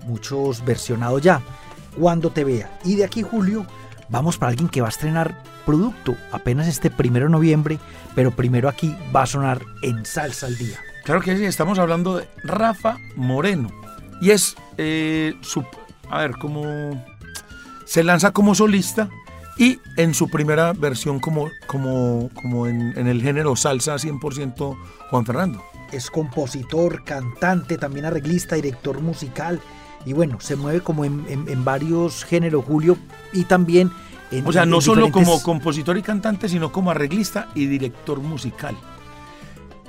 muchos 0.06 0.66
versionados 0.66 1.22
ya. 1.22 1.42
Cuando 1.98 2.30
te 2.30 2.44
vea. 2.44 2.78
Y 2.84 2.96
de 2.96 3.06
aquí, 3.06 3.22
Julio, 3.22 3.66
vamos 4.10 4.38
para 4.38 4.50
alguien 4.50 4.68
que 4.68 4.82
va 4.82 4.88
a 4.88 4.90
estrenar 4.90 5.42
producto 5.66 6.16
apenas 6.34 6.68
este 6.68 6.90
primero 6.90 7.28
de 7.28 7.32
noviembre, 7.32 7.80
pero 8.16 8.32
primero 8.32 8.68
aquí 8.68 8.96
va 9.16 9.24
a 9.24 9.28
sonar 9.28 9.62
en 9.82 10.06
Salsa 10.06 10.48
al 10.48 10.58
Día. 10.58 10.78
Claro 11.06 11.22
que 11.22 11.38
sí, 11.38 11.46
estamos 11.46 11.80
hablando 11.80 12.18
de 12.18 12.28
Rafa 12.44 12.98
Moreno. 13.16 13.70
Y 14.22 14.32
es 14.32 14.56
eh, 14.78 15.36
su. 15.42 15.64
A 16.10 16.20
ver, 16.20 16.32
como. 16.32 17.06
Se 17.86 18.04
lanza 18.04 18.32
como 18.32 18.56
solista 18.56 19.10
y 19.58 19.80
en 19.98 20.14
su 20.14 20.30
primera 20.30 20.74
versión 20.74 21.20
como, 21.20 21.50
como, 21.68 22.30
como 22.42 22.68
en, 22.68 22.98
en 22.98 23.08
el 23.08 23.22
género 23.22 23.56
salsa 23.56 23.96
100% 23.96 24.78
Juan 25.10 25.26
Fernando. 25.26 25.64
Es 25.92 26.10
compositor, 26.10 27.04
cantante, 27.04 27.78
también 27.78 28.06
arreglista, 28.06 28.56
director 28.56 29.02
musical. 29.02 29.60
Y 30.06 30.14
bueno, 30.14 30.40
se 30.40 30.56
mueve 30.56 30.82
como 30.82 31.06
en, 31.06 31.26
en- 31.28 31.48
en 31.50 31.64
varios 31.66 32.24
géneros, 32.24 32.64
Julio, 32.66 32.98
y 33.34 33.44
también 33.44 33.92
en. 34.32 34.48
O 34.48 34.52
sea, 34.54 34.66
no 34.66 34.80
solo 34.82 35.08
diferentes- 35.08 35.12
como 35.26 35.44
compositor 35.44 35.98
y 35.98 36.02
cantante, 36.02 36.48
sino 36.50 36.72
como 36.72 36.90
arreglista 36.92 37.50
y 37.54 37.66
director 37.68 38.20
musical. 38.20 38.76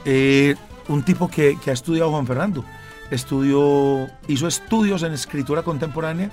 Eh, 0.04 0.54
un 0.88 1.02
tipo 1.04 1.28
que, 1.30 1.56
que 1.64 1.70
ha 1.70 1.74
estudiado 1.74 2.10
Juan 2.10 2.26
Fernando. 2.26 2.64
Estudió, 3.10 4.08
hizo 4.26 4.48
estudios 4.48 5.02
en 5.02 5.12
escritura 5.12 5.62
contemporánea 5.62 6.30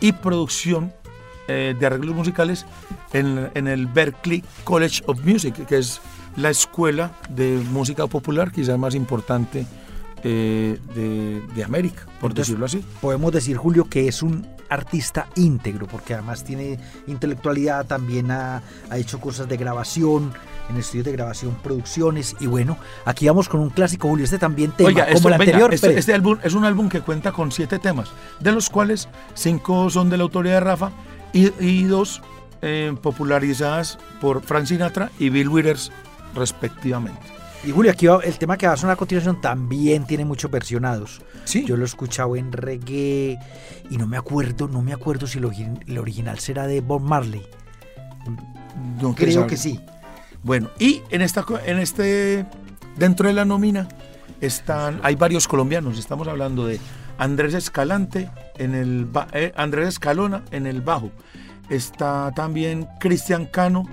y 0.00 0.12
producción 0.12 0.92
eh, 1.48 1.74
de 1.78 1.86
arreglos 1.86 2.14
musicales 2.14 2.66
en, 3.12 3.50
en 3.54 3.68
el 3.68 3.86
Berklee 3.86 4.42
College 4.64 5.02
of 5.06 5.24
Music, 5.24 5.66
que 5.66 5.78
es 5.78 6.00
la 6.36 6.50
escuela 6.50 7.12
de 7.30 7.62
música 7.70 8.06
popular 8.06 8.52
quizás 8.52 8.78
más 8.78 8.94
importante 8.94 9.66
eh, 10.22 10.78
de, 10.94 11.40
de 11.54 11.64
América, 11.64 12.02
por 12.20 12.30
Entonces, 12.30 12.48
decirlo 12.48 12.66
así. 12.66 12.84
podemos 13.00 13.32
decir, 13.32 13.56
Julio, 13.56 13.84
que 13.88 14.08
es 14.08 14.22
un 14.22 14.46
artista 14.68 15.28
íntegro, 15.36 15.86
porque 15.86 16.14
además 16.14 16.42
tiene 16.42 16.78
intelectualidad, 17.06 17.86
también 17.86 18.30
ha, 18.30 18.62
ha 18.90 18.98
hecho 18.98 19.20
cosas 19.20 19.48
de 19.48 19.56
grabación, 19.56 20.32
en 20.68 20.76
estudios 20.76 21.04
de 21.06 21.12
grabación, 21.12 21.56
producciones, 21.62 22.34
y 22.40 22.46
bueno, 22.48 22.76
aquí 23.04 23.28
vamos 23.28 23.48
con 23.48 23.60
un 23.60 23.70
clásico, 23.70 24.08
Julio, 24.08 24.24
este 24.24 24.38
también 24.38 24.72
tema, 24.72 24.88
Oiga, 24.88 25.06
como 25.12 25.28
el 25.28 25.34
anterior, 25.34 25.72
este, 25.72 25.96
este 25.96 26.12
álbum 26.12 26.38
es 26.42 26.54
un 26.54 26.64
álbum 26.64 26.88
que 26.88 27.00
cuenta 27.02 27.30
con 27.30 27.52
siete 27.52 27.78
temas, 27.78 28.08
de 28.40 28.50
los 28.50 28.68
cuales 28.68 29.08
cinco 29.34 29.88
son 29.90 30.10
de 30.10 30.16
la 30.16 30.24
autoría 30.24 30.54
de 30.54 30.60
Rafa 30.60 30.90
y, 31.36 31.52
y 31.64 31.82
dos 31.84 32.22
eh, 32.62 32.94
popularizadas 33.02 33.98
por 34.20 34.42
Frank 34.42 34.66
Sinatra 34.66 35.10
y 35.18 35.28
Bill 35.30 35.48
Withers, 35.48 35.92
respectivamente. 36.34 37.20
y 37.64 37.70
Julio, 37.70 37.90
aquí 37.92 38.06
va- 38.06 38.20
el 38.22 38.38
tema 38.38 38.56
que 38.56 38.66
va 38.66 38.74
a 38.74 38.76
sonar 38.76 38.94
a 38.94 38.96
continuación 38.96 39.40
también 39.40 40.06
tiene 40.06 40.24
muchos 40.24 40.50
versionados. 40.50 41.20
Sí. 41.44 41.64
Yo 41.64 41.76
lo 41.76 41.82
he 41.82 41.86
escuchado 41.86 42.36
en 42.36 42.52
reggae 42.52 43.38
y 43.90 43.96
no 43.98 44.06
me 44.06 44.16
acuerdo, 44.16 44.68
no 44.68 44.82
me 44.82 44.92
acuerdo 44.92 45.26
si 45.26 45.38
lo 45.40 45.50
el 45.52 45.98
original 45.98 46.38
será 46.38 46.66
de 46.66 46.80
Bob 46.80 47.02
Marley. 47.02 47.42
No, 49.00 49.14
Creo 49.14 49.32
sabe. 49.32 49.46
que 49.46 49.56
sí. 49.56 49.80
Bueno, 50.42 50.70
y 50.78 51.02
en 51.10 51.22
esta 51.22 51.44
en 51.64 51.78
este 51.78 52.46
dentro 52.96 53.28
de 53.28 53.34
la 53.34 53.44
nómina 53.44 53.88
están 54.40 55.00
hay 55.02 55.14
varios 55.16 55.48
colombianos, 55.48 55.98
estamos 55.98 56.28
hablando 56.28 56.66
de 56.66 56.78
Andrés 57.18 57.54
Escalante 57.54 58.30
en 58.58 58.74
el 58.74 59.08
eh, 59.32 59.52
Andrés 59.56 59.88
Escalona 59.88 60.42
en 60.50 60.66
el 60.66 60.82
bajo. 60.82 61.10
Está 61.68 62.32
también 62.34 62.88
Cristian 63.00 63.46
Cano 63.46 63.84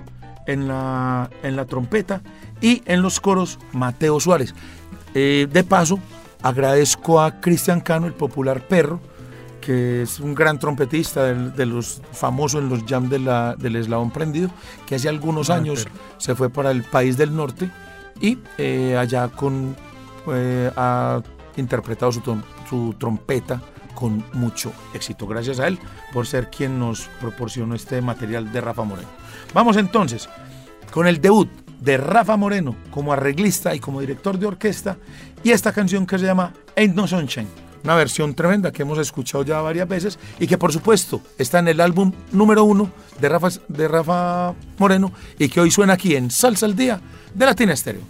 en 0.46 0.68
la 0.68 1.30
en 1.42 1.56
la 1.56 1.64
trompeta 1.64 2.20
y 2.60 2.82
en 2.86 3.02
los 3.02 3.20
coros 3.20 3.58
Mateo 3.72 4.20
Suárez. 4.20 4.54
Eh, 5.14 5.48
de 5.50 5.64
paso, 5.64 5.98
agradezco 6.42 7.20
a 7.20 7.40
Cristian 7.40 7.80
Cano, 7.80 8.06
el 8.06 8.12
popular 8.12 8.60
perro, 8.66 9.00
que 9.60 10.02
es 10.02 10.20
un 10.20 10.34
gran 10.34 10.58
trompetista 10.58 11.24
de, 11.24 11.66
los 11.66 12.02
famosos 12.12 12.62
en 12.62 12.68
los 12.68 12.84
jams 12.84 13.08
de 13.10 13.18
la- 13.18 13.54
del 13.56 13.76
eslabón 13.76 14.10
prendido, 14.10 14.50
que 14.86 14.96
hace 14.96 15.08
algunos 15.08 15.48
Ah, 15.50 15.54
años 15.56 15.86
se 16.18 16.34
fue 16.34 16.50
para 16.50 16.70
el 16.70 16.82
país 16.82 17.16
del 17.16 17.34
norte 17.34 17.70
y 18.20 18.38
eh, 18.58 18.96
allá 18.98 19.28
con, 19.28 19.74
eh, 20.32 20.70
ha 20.76 21.22
interpretado 21.56 22.12
su, 22.12 22.20
su 22.68 22.94
trompeta 22.98 23.60
con 23.94 24.24
mucho 24.32 24.72
éxito. 24.94 25.26
Gracias 25.26 25.60
a 25.60 25.68
él 25.68 25.78
por 26.12 26.26
ser 26.26 26.50
quien 26.50 26.78
nos 26.78 27.08
proporcionó 27.20 27.74
este 27.74 28.00
material 28.00 28.52
de 28.52 28.60
Rafa 28.60 28.84
Moreno. 28.84 29.08
Vamos 29.52 29.76
entonces 29.76 30.28
con 30.90 31.06
el 31.06 31.20
debut 31.20 31.48
de 31.80 31.96
Rafa 31.96 32.36
Moreno 32.36 32.76
como 32.90 33.12
arreglista 33.12 33.74
y 33.74 33.80
como 33.80 34.00
director 34.00 34.38
de 34.38 34.46
orquesta 34.46 34.96
y 35.42 35.50
esta 35.50 35.72
canción 35.72 36.06
que 36.06 36.18
se 36.18 36.24
llama 36.24 36.52
Ain't 36.76 36.94
No 36.94 37.06
Sunshine. 37.06 37.48
Una 37.84 37.96
versión 37.96 38.34
tremenda 38.34 38.72
que 38.72 38.82
hemos 38.82 38.98
escuchado 38.98 39.44
ya 39.44 39.60
varias 39.60 39.86
veces 39.86 40.18
y 40.40 40.46
que 40.46 40.56
por 40.56 40.72
supuesto 40.72 41.20
está 41.36 41.58
en 41.58 41.68
el 41.68 41.80
álbum 41.80 42.12
número 42.32 42.64
uno 42.64 42.90
de 43.20 43.28
Rafa, 43.28 43.48
de 43.68 43.88
Rafa 43.88 44.54
Moreno 44.78 45.12
y 45.38 45.48
que 45.48 45.60
hoy 45.60 45.70
suena 45.70 45.92
aquí 45.92 46.16
en 46.16 46.30
Salsa 46.30 46.64
al 46.64 46.74
Día 46.74 47.00
de 47.34 47.44
Latina 47.44 47.74
Estéreo. 47.74 48.02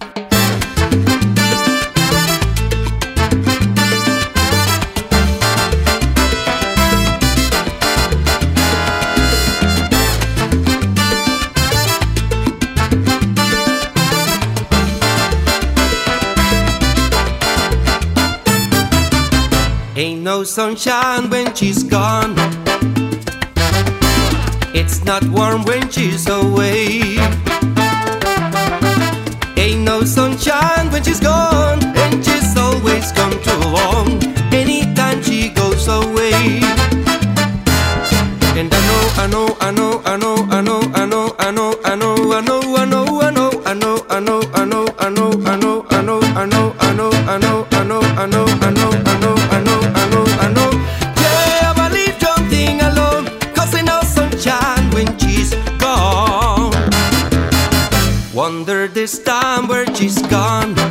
No 20.24 20.42
sunshine 20.42 21.28
when 21.28 21.54
she's 21.54 21.82
gone. 21.82 22.34
It's 24.74 25.04
not 25.04 25.22
warm 25.24 25.64
when 25.64 25.90
she's 25.90 26.26
away. 26.26 27.18
Ain't 29.58 29.82
no 29.82 30.02
sunshine 30.04 30.90
when 30.90 31.02
she's 31.04 31.20
gone, 31.20 31.80
she's 59.96 60.20
gone. 60.22 60.83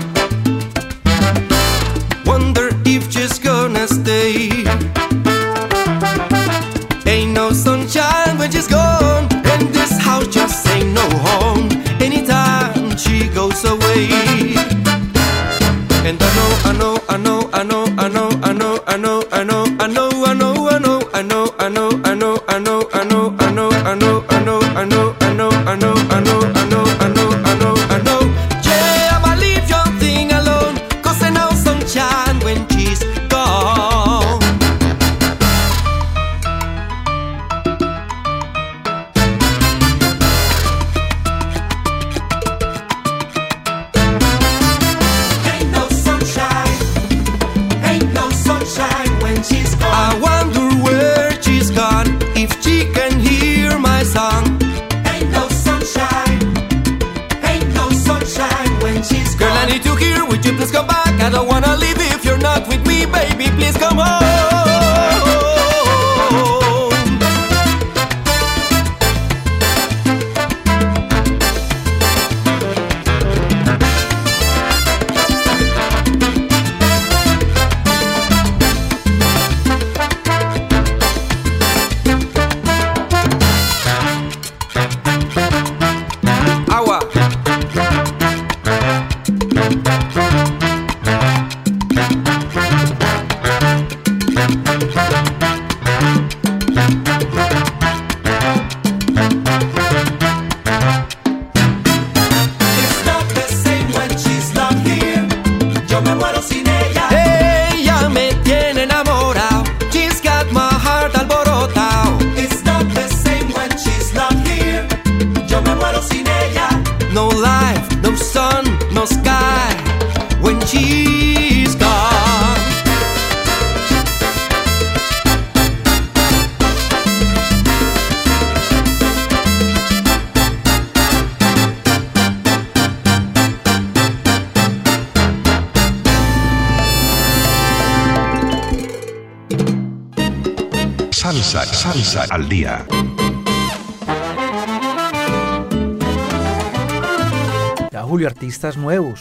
Artistas 148.63 148.77
nuevos 148.77 149.19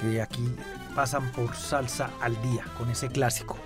que 0.00 0.20
aquí 0.20 0.42
pasan 0.94 1.30
por 1.32 1.54
salsa 1.54 2.10
al 2.20 2.32
día 2.42 2.64
con 2.76 2.90
ese 2.90 3.08
clásico. 3.08 3.56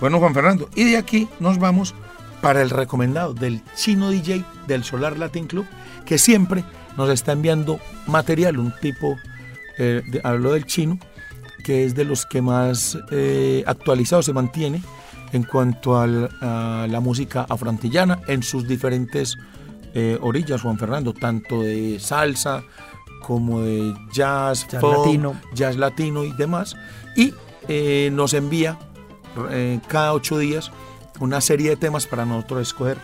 Bueno, 0.00 0.18
Juan 0.20 0.32
Fernando, 0.34 0.68
y 0.76 0.84
de 0.84 0.96
aquí 0.96 1.28
nos 1.40 1.58
vamos 1.58 1.92
para 2.40 2.62
el 2.62 2.70
recomendado 2.70 3.34
del 3.34 3.62
chino 3.74 4.10
DJ 4.10 4.44
del 4.68 4.84
Solar 4.84 5.18
Latin 5.18 5.46
Club, 5.48 5.66
que 6.06 6.18
siempre 6.18 6.62
nos 6.96 7.10
está 7.10 7.32
enviando 7.32 7.80
material, 8.06 8.58
un 8.58 8.72
tipo, 8.80 9.16
eh, 9.78 10.02
de- 10.06 10.20
hablo 10.22 10.52
del 10.52 10.66
chino, 10.66 10.98
que 11.64 11.84
es 11.84 11.94
de 11.96 12.04
los 12.04 12.24
que 12.26 12.42
más 12.42 12.96
eh, 13.10 13.64
actualizado 13.66 14.22
se 14.22 14.32
mantiene 14.32 14.82
en 15.32 15.42
cuanto 15.44 15.98
a 15.98 16.06
la 16.06 17.00
música 17.00 17.44
afroantillana 17.48 18.20
en 18.28 18.42
sus 18.44 18.68
diferentes 18.68 19.36
eh, 19.94 20.16
orillas, 20.20 20.62
Juan 20.62 20.78
Fernando, 20.78 21.12
tanto 21.12 21.60
de 21.62 21.98
salsa 22.00 22.62
como 23.22 23.60
de 23.60 23.94
jazz, 24.12 24.66
Jazz 24.68 24.80
folk, 24.80 25.06
latino. 25.06 25.40
jazz 25.54 25.76
latino 25.76 26.24
y 26.24 26.32
demás. 26.32 26.76
Y 27.16 27.34
eh, 27.68 28.10
nos 28.12 28.34
envía 28.34 28.78
eh, 29.50 29.80
cada 29.88 30.12
ocho 30.12 30.38
días 30.38 30.70
una 31.20 31.40
serie 31.40 31.70
de 31.70 31.76
temas 31.76 32.06
para 32.06 32.24
nosotros 32.24 32.62
escoger 32.62 32.98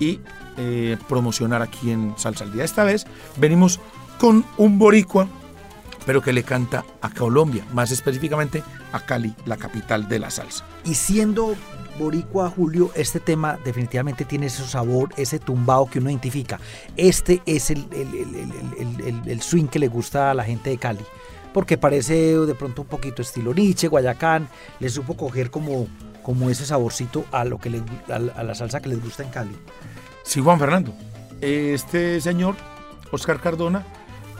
y 0.00 0.20
eh, 0.56 0.96
promocionar 1.08 1.62
aquí 1.62 1.90
en 1.90 2.14
Salsa 2.16 2.44
al 2.44 2.52
Día. 2.52 2.64
Esta 2.64 2.84
vez 2.84 3.06
venimos 3.36 3.80
con 4.18 4.44
un 4.56 4.78
boricua, 4.78 5.28
pero 6.06 6.22
que 6.22 6.32
le 6.32 6.42
canta 6.42 6.84
a 7.00 7.10
Colombia, 7.10 7.64
más 7.72 7.90
específicamente 7.90 8.62
a 8.92 9.00
Cali, 9.00 9.34
la 9.44 9.56
capital 9.56 10.08
de 10.08 10.18
la 10.18 10.30
salsa. 10.30 10.64
Y 10.84 10.94
siendo 10.94 11.54
boricua, 11.98 12.48
Julio, 12.50 12.90
este 12.94 13.20
tema 13.20 13.58
definitivamente 13.64 14.24
tiene 14.24 14.46
ese 14.46 14.64
sabor, 14.66 15.10
ese 15.16 15.38
tumbado 15.38 15.86
que 15.86 15.98
uno 15.98 16.08
identifica. 16.10 16.58
Este 16.96 17.42
es 17.46 17.70
el, 17.70 17.86
el- 17.92 19.00
el- 19.04 19.22
el- 19.30 19.42
swing 19.42 19.66
que 19.66 19.78
le 19.78 19.88
gusta 19.88 20.30
a 20.30 20.34
la 20.34 20.44
gente 20.44 20.70
de 20.70 20.78
Cali. 20.78 21.04
Porque 21.52 21.76
parece 21.78 22.14
de 22.38 22.54
pronto 22.54 22.82
un 22.82 22.88
poquito 22.88 23.22
estilo 23.22 23.52
Nietzsche, 23.54 23.88
Guayacán. 23.88 24.48
Le 24.80 24.88
supo 24.88 25.16
coger 25.16 25.50
como, 25.50 25.88
como 26.22 26.50
ese 26.50 26.64
saborcito 26.66 27.24
a, 27.32 27.44
lo 27.44 27.58
que 27.58 27.70
le- 27.70 27.82
a 28.08 28.42
la 28.42 28.54
salsa 28.54 28.80
que 28.80 28.90
les 28.90 29.02
gusta 29.02 29.22
en 29.24 29.30
Cali. 29.30 29.56
Sí, 30.22 30.40
Juan 30.40 30.58
Fernando. 30.58 30.92
Este 31.40 32.20
señor, 32.20 32.54
Oscar 33.10 33.40
Cardona, 33.40 33.84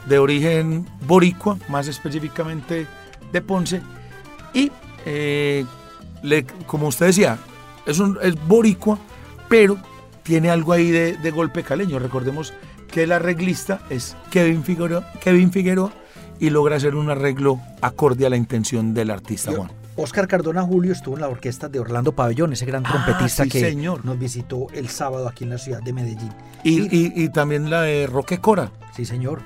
de 0.07 0.19
origen 0.19 0.87
boricua, 1.07 1.59
más 1.69 1.89
específicamente 1.89 2.87
de 3.33 3.43
Ponce, 3.43 3.81
y 4.55 4.71
eh, 5.07 5.65
le- 6.23 6.45
como 6.67 6.89
usted 6.89 7.07
decía, 7.07 7.39
es, 7.87 7.99
un, 7.99 8.19
es 8.23 8.35
boricua, 8.47 8.99
pero 9.49 9.77
tiene 10.23 10.51
algo 10.51 10.73
ahí 10.73 10.91
de, 10.91 11.17
de 11.17 11.31
golpe 11.31 11.63
caleño. 11.63 11.99
Recordemos 11.99 12.53
que 12.91 13.05
el 13.05 13.13
arreglista 13.13 13.81
es 13.91 14.17
Kevin 14.31 14.63
Figueroa, 14.65 15.11
Kevin 15.21 15.51
Figueroa 15.53 15.93
y 16.41 16.51
logra 16.51 16.77
hacer 16.77 16.95
un 16.95 17.11
arreglo 17.11 17.61
acorde 17.81 18.27
a 18.27 18.31
la 18.31 18.37
intención 18.37 18.95
del 18.95 19.11
artista 19.11 19.53
Juan. 19.53 19.71
Oscar 19.97 20.29
Cardona 20.29 20.63
Julio 20.63 20.93
estuvo 20.93 21.17
en 21.17 21.23
la 21.23 21.29
orquesta 21.29 21.69
de 21.69 21.81
Orlando 21.81 22.13
Pabellón, 22.13 22.53
ese 22.53 22.65
gran 22.67 22.87
Ah, 22.87 22.91
trompetista 22.93 23.43
sí, 23.45 23.51
que 23.51 23.61
señor. 23.61 24.05
nos 24.05 24.17
visitó 24.17 24.69
el 24.73 24.89
sábado 24.89 25.27
aquí 25.27 25.43
en 25.43 25.51
la 25.51 25.59
ciudad 25.59 25.83
de 25.83 25.93
Medellín. 25.93 26.31
Y, 26.63 26.83
y- 26.97 27.13
y 27.17 27.29
también 27.31 27.69
la 27.69 27.83
de 27.83 28.07
Roque 28.07 28.39
Cora. 28.39 28.71
Sí, 28.95 29.05
señor. 29.05 29.41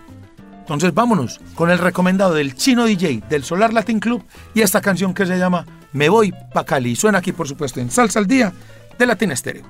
Entonces 0.62 0.94
vámonos 0.94 1.40
con 1.56 1.70
el 1.70 1.78
recomendado 1.78 2.34
del 2.34 2.54
Chino 2.54 2.84
DJ 2.84 3.24
del 3.28 3.42
Solar 3.42 3.72
Latin 3.72 3.98
Club 3.98 4.24
y 4.54 4.60
esta 4.60 4.80
canción 4.80 5.12
que 5.12 5.26
se 5.26 5.36
llama 5.36 5.66
Me 5.92 6.08
voy 6.08 6.32
pa' 6.54 6.64
Cali. 6.64 6.94
Suena 6.94 7.18
aquí, 7.18 7.32
por 7.32 7.48
supuesto, 7.48 7.80
en 7.80 7.90
Salsa 7.90 8.20
al 8.20 8.26
Día 8.26 8.52
de 8.98 9.06
Latin 9.06 9.36
Stereo. 9.36 9.64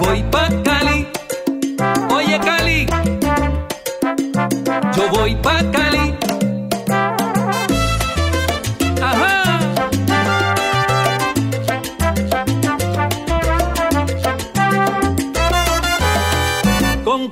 Voy 0.00 0.22
pa' 0.30 0.48
Cali, 0.64 1.06
oye 2.10 2.40
Cali, 2.40 2.86
yo 4.96 5.08
voy 5.10 5.36
pa' 5.36 5.57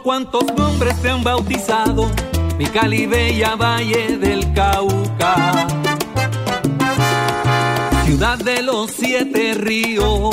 Con 0.06 0.24
cuántos 0.24 0.56
nombres 0.56 1.02
te 1.02 1.10
han 1.10 1.24
bautizado, 1.24 2.08
mi 2.56 2.66
Cali 2.66 3.06
bella 3.06 3.56
valle 3.56 4.16
del 4.16 4.52
Cauca. 4.52 5.66
Ciudad 8.04 8.38
de 8.38 8.62
los 8.62 8.92
siete 8.92 9.54
ríos, 9.54 10.32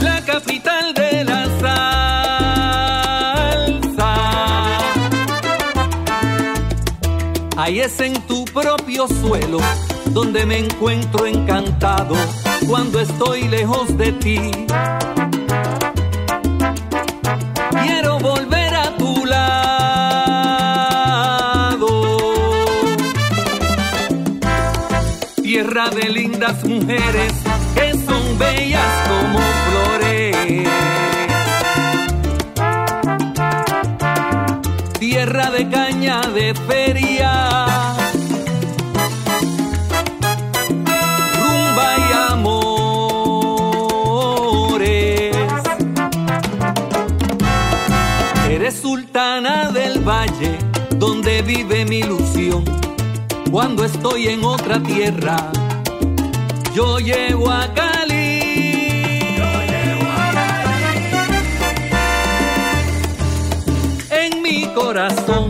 la 0.00 0.22
capital 0.24 0.94
de 0.94 1.24
la 1.24 1.44
salsa. 3.60 4.14
Ahí 7.58 7.80
es 7.80 8.00
en 8.00 8.14
tu 8.22 8.46
propio 8.46 9.06
suelo 9.08 9.58
donde 10.06 10.46
me 10.46 10.60
encuentro 10.60 11.26
encantado 11.26 12.14
cuando 12.66 12.98
estoy 12.98 13.46
lejos 13.46 13.94
de 13.98 14.12
ti. 14.12 14.40
Tierra 25.58 25.90
de 25.90 26.08
lindas 26.08 26.64
mujeres 26.64 27.32
que 27.74 27.92
son 28.06 28.38
bellas 28.38 29.08
como 29.08 29.40
flores. 29.66 30.68
Tierra 35.00 35.50
de 35.50 35.68
caña 35.68 36.20
de 36.32 36.54
feria. 36.54 37.66
Rumba 41.40 41.88
y 41.98 42.12
amores. 42.32 42.94
Eres 48.48 48.80
sultana 48.80 49.72
del 49.72 50.08
valle 50.08 50.56
donde 50.90 51.42
vive 51.42 51.84
mi 51.84 51.98
ilusión. 51.98 52.87
Cuando 53.60 53.84
estoy 53.84 54.28
en 54.28 54.44
otra 54.44 54.80
tierra, 54.80 55.50
yo 56.72 57.00
llevo 57.00 57.50
a 57.50 57.66
Cali. 57.74 58.38
En 64.10 64.42
mi 64.42 64.64
corazón. 64.68 65.47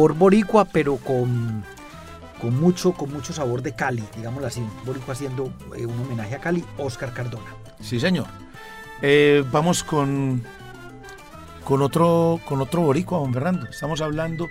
Sabor 0.00 0.14
boricua, 0.14 0.64
pero 0.64 0.96
con, 0.96 1.62
con 2.40 2.58
mucho, 2.58 2.92
con 2.94 3.12
mucho 3.12 3.34
sabor 3.34 3.60
de 3.60 3.74
Cali, 3.74 4.02
digámoslo 4.16 4.46
así. 4.46 4.62
Boricua 4.86 5.12
haciendo 5.12 5.52
eh, 5.76 5.84
un 5.84 6.00
homenaje 6.00 6.36
a 6.36 6.38
Cali, 6.38 6.64
Oscar 6.78 7.12
Cardona. 7.12 7.54
Sí, 7.82 8.00
señor. 8.00 8.24
Eh, 9.02 9.44
vamos 9.52 9.84
con, 9.84 10.42
con, 11.64 11.82
otro, 11.82 12.40
con 12.46 12.62
otro 12.62 12.80
boricua, 12.80 13.18
don 13.18 13.34
Fernando. 13.34 13.66
Estamos 13.68 14.00
hablando 14.00 14.48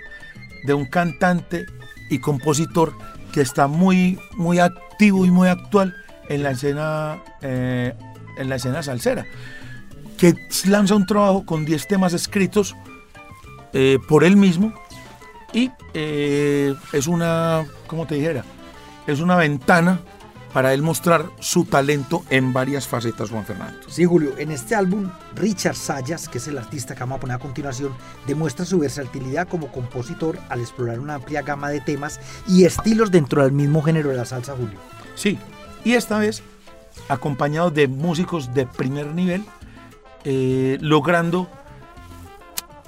de 0.65 0.73
un 0.75 0.85
cantante 0.85 1.65
y 2.12 2.19
compositor 2.19 2.93
que 3.33 3.41
está 3.41 3.65
muy, 3.65 4.19
muy 4.33 4.59
activo 4.59 5.25
y 5.25 5.31
muy 5.31 5.47
actual 5.47 5.95
en 6.27 6.43
la 6.43 6.51
escena, 6.51 7.23
eh, 7.41 7.95
en 8.38 8.49
la 8.49 8.57
escena 8.57 8.83
salsera, 8.83 9.25
que 10.15 10.35
lanza 10.67 10.93
un 10.93 11.07
trabajo 11.07 11.43
con 11.43 11.65
10 11.65 11.88
temas 11.88 12.13
escritos 12.13 12.75
por 14.07 14.23
él 14.23 14.35
mismo 14.35 14.73
y 15.53 15.71
eh, 15.93 16.75
es 16.93 17.07
una, 17.07 17.65
¿cómo 17.88 18.05
te 18.05 18.15
dijera? 18.15 18.43
Es 19.07 19.19
una 19.19 19.35
ventana 19.35 19.99
para 20.53 20.73
él 20.73 20.81
mostrar 20.81 21.25
su 21.39 21.65
talento 21.65 22.23
en 22.29 22.53
varias 22.53 22.88
facetas, 22.88 23.29
Juan 23.29 23.45
Fernando. 23.45 23.79
Sí, 23.88 24.05
Julio, 24.05 24.31
en 24.38 24.51
este 24.51 24.75
álbum, 24.75 25.09
Richard 25.35 25.75
Sayas, 25.75 26.27
que 26.27 26.39
es 26.39 26.47
el 26.47 26.57
artista 26.57 26.95
que 26.95 27.01
vamos 27.01 27.17
a 27.17 27.19
poner 27.21 27.35
a 27.35 27.39
continuación, 27.39 27.93
demuestra 28.25 28.65
su 28.65 28.79
versatilidad 28.79 29.47
como 29.47 29.71
compositor 29.71 30.39
al 30.49 30.62
explorar 30.62 30.99
una 30.99 31.15
amplia 31.15 31.41
gama 31.41 31.69
de 31.69 31.81
temas 31.81 32.19
y 32.47 32.65
estilos 32.65 33.12
dentro 33.12 33.43
del 33.43 33.51
mismo 33.51 33.81
género 33.81 34.09
de 34.09 34.17
la 34.17 34.25
salsa, 34.25 34.55
Julio. 34.55 34.79
Sí, 35.15 35.38
y 35.83 35.93
esta 35.93 36.17
vez 36.17 36.41
acompañado 37.07 37.71
de 37.71 37.88
músicos 37.88 38.53
de 38.53 38.65
primer 38.65 39.07
nivel, 39.07 39.43
eh, 40.23 40.77
logrando 40.81 41.49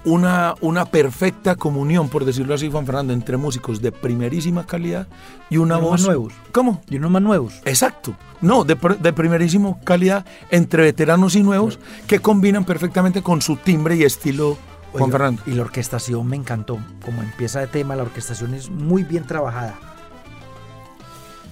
una, 0.04 0.56
una 0.62 0.86
perfecta 0.86 1.56
comunión, 1.56 2.10
por 2.10 2.26
decirlo 2.26 2.56
así, 2.56 2.72
Juan 2.72 2.86
Fernando, 2.86 3.14
entre 3.14 3.38
músicos 3.38 3.82
de 3.82 3.92
primerísima 3.92 4.66
calidad 4.66 5.08
y 5.50 5.58
una 5.58 5.76
Y 5.76 5.78
unos 5.78 5.82
voz... 5.82 5.92
más 5.92 6.08
nuevos. 6.08 6.34
¿Cómo? 6.52 6.82
Y 6.90 6.98
unos 6.98 7.12
más 7.12 7.22
nuevos. 7.22 7.62
Exacto. 7.66 8.16
No, 8.42 8.64
de, 8.64 8.78
pr- 8.78 8.98
de 8.98 9.14
primerísima 9.14 9.80
calidad 9.84 10.26
entre 10.50 10.84
veteranos 10.84 11.36
y 11.36 11.44
nuevos 11.44 11.78
que 12.08 12.20
combinan 12.20 12.66
perfectamente 12.66 13.22
con 13.22 13.42
su 13.44 13.58
timbre 13.58 13.96
y 13.96 14.04
estilo, 14.04 14.58
Juan 14.92 15.04
Oiga, 15.04 15.12
Fernando. 15.12 15.44
Y 15.46 15.52
la 15.52 15.62
orquestación 15.62 16.26
me 16.28 16.36
encantó. 16.36 16.80
Como 17.06 17.22
empieza 17.22 17.60
de 17.60 17.68
tema, 17.68 17.96
la 17.96 18.04
orquestación 18.04 18.56
es 18.56 18.70
muy 18.72 19.04
bien 19.04 19.26
trabajada. 19.26 19.76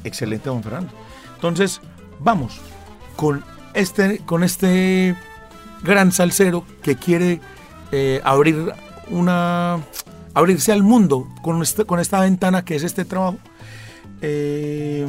Excelente, 0.04 0.50
Juan 0.50 0.64
Fernando. 0.64 0.92
Entonces, 1.36 1.82
vamos 2.20 2.60
con 3.16 3.44
este, 3.74 4.20
con 4.26 4.44
este 4.44 5.16
gran 5.84 6.12
salsero 6.12 6.66
que 6.82 6.96
quiere 6.96 7.40
eh, 7.92 8.22
abrir 8.24 8.72
una 9.10 9.80
abrirse 10.34 10.72
al 10.72 10.84
mundo 10.84 11.28
con, 11.42 11.62
este- 11.62 11.86
con 11.86 12.00
esta 12.00 12.22
ventana 12.22 12.64
que 12.64 12.76
es 12.76 12.84
este 12.84 13.04
trabajo. 13.06 13.38
Eh, 14.22 15.08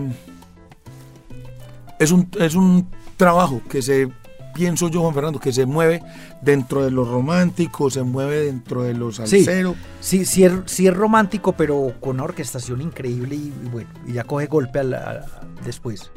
es, 1.98 2.10
un, 2.10 2.28
es 2.38 2.54
un 2.54 2.88
trabajo 3.16 3.60
que 3.68 3.82
se, 3.82 4.08
pienso 4.54 4.88
yo, 4.88 5.02
Juan 5.02 5.14
Fernando, 5.14 5.38
que 5.38 5.52
se 5.52 5.66
mueve 5.66 6.02
dentro 6.40 6.82
de 6.84 6.90
lo 6.90 7.04
romántico, 7.04 7.90
se 7.90 8.02
mueve 8.02 8.46
dentro 8.46 8.82
de 8.82 8.94
lo 8.94 9.10
Sí, 9.12 9.16
salsero. 9.44 9.74
sí, 10.00 10.24
sí 10.24 10.44
es, 10.44 10.52
sí 10.66 10.86
es 10.86 10.96
romántico, 10.96 11.52
pero 11.52 11.92
con 12.00 12.12
una 12.16 12.24
orquestación 12.24 12.80
increíble 12.80 13.34
y, 13.36 13.52
y 13.64 13.68
bueno, 13.70 13.90
y 14.06 14.14
ya 14.14 14.24
coge 14.24 14.46
golpe 14.46 14.80
a- 14.80 15.26
después. 15.64 16.10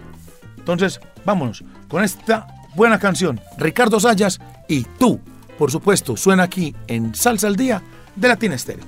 Entonces, 0.57 1.01
vámonos 1.26 1.64
con 1.89 2.03
esta 2.03 2.47
buena 2.76 2.97
canción. 2.99 3.39
Ricardo 3.57 3.99
Sayas 3.99 4.39
y 4.70 4.84
tú, 4.97 5.20
por 5.58 5.72
supuesto, 5.72 6.18
suena 6.18 6.43
aquí 6.43 6.76
en 6.88 7.16
Salsa 7.16 7.47
al 7.47 7.56
Día 7.56 7.82
de 8.16 8.28
Latina 8.28 8.56
Estéreo. 8.56 8.86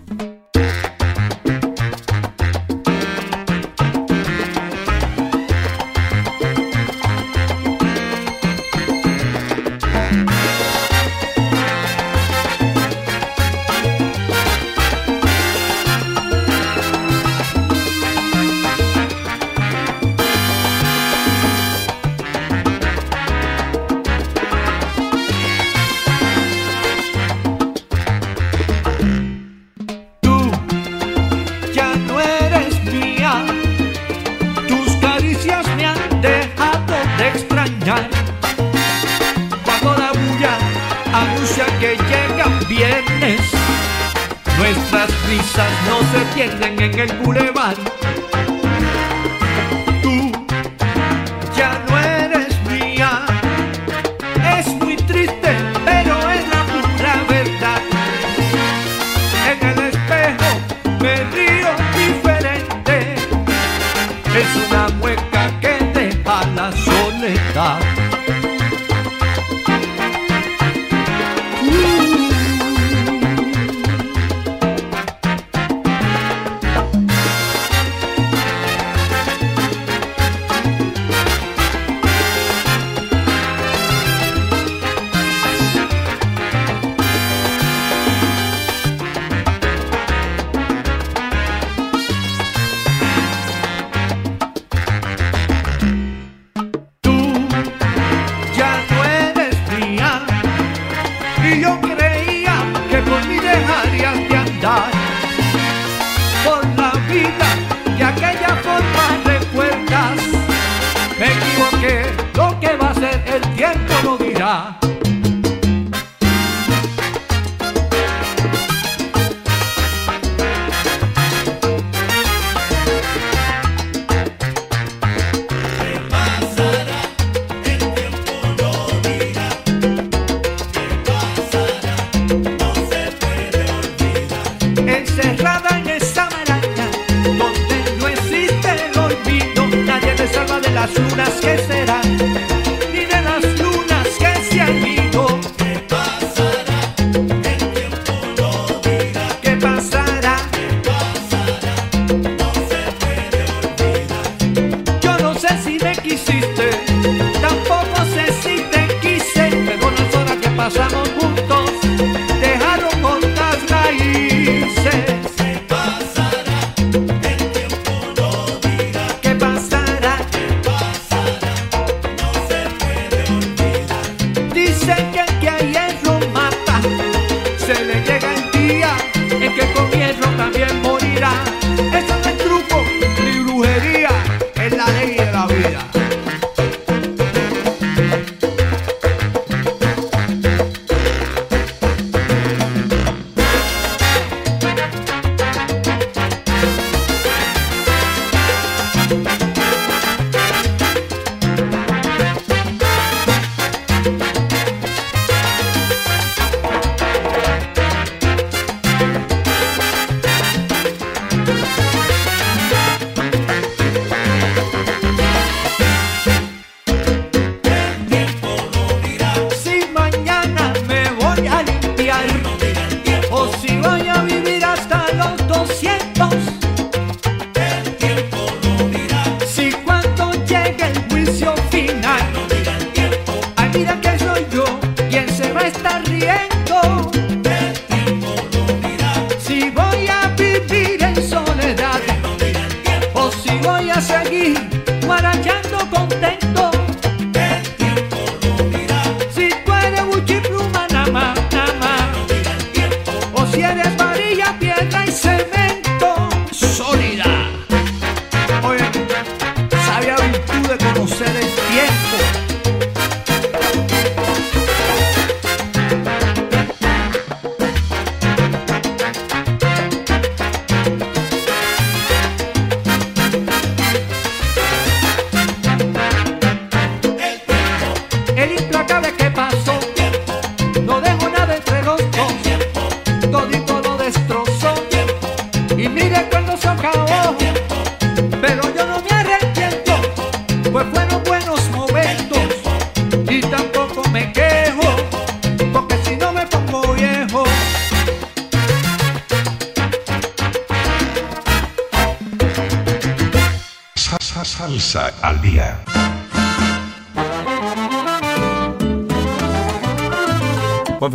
Pierden 46.92 47.38
en 47.38 47.45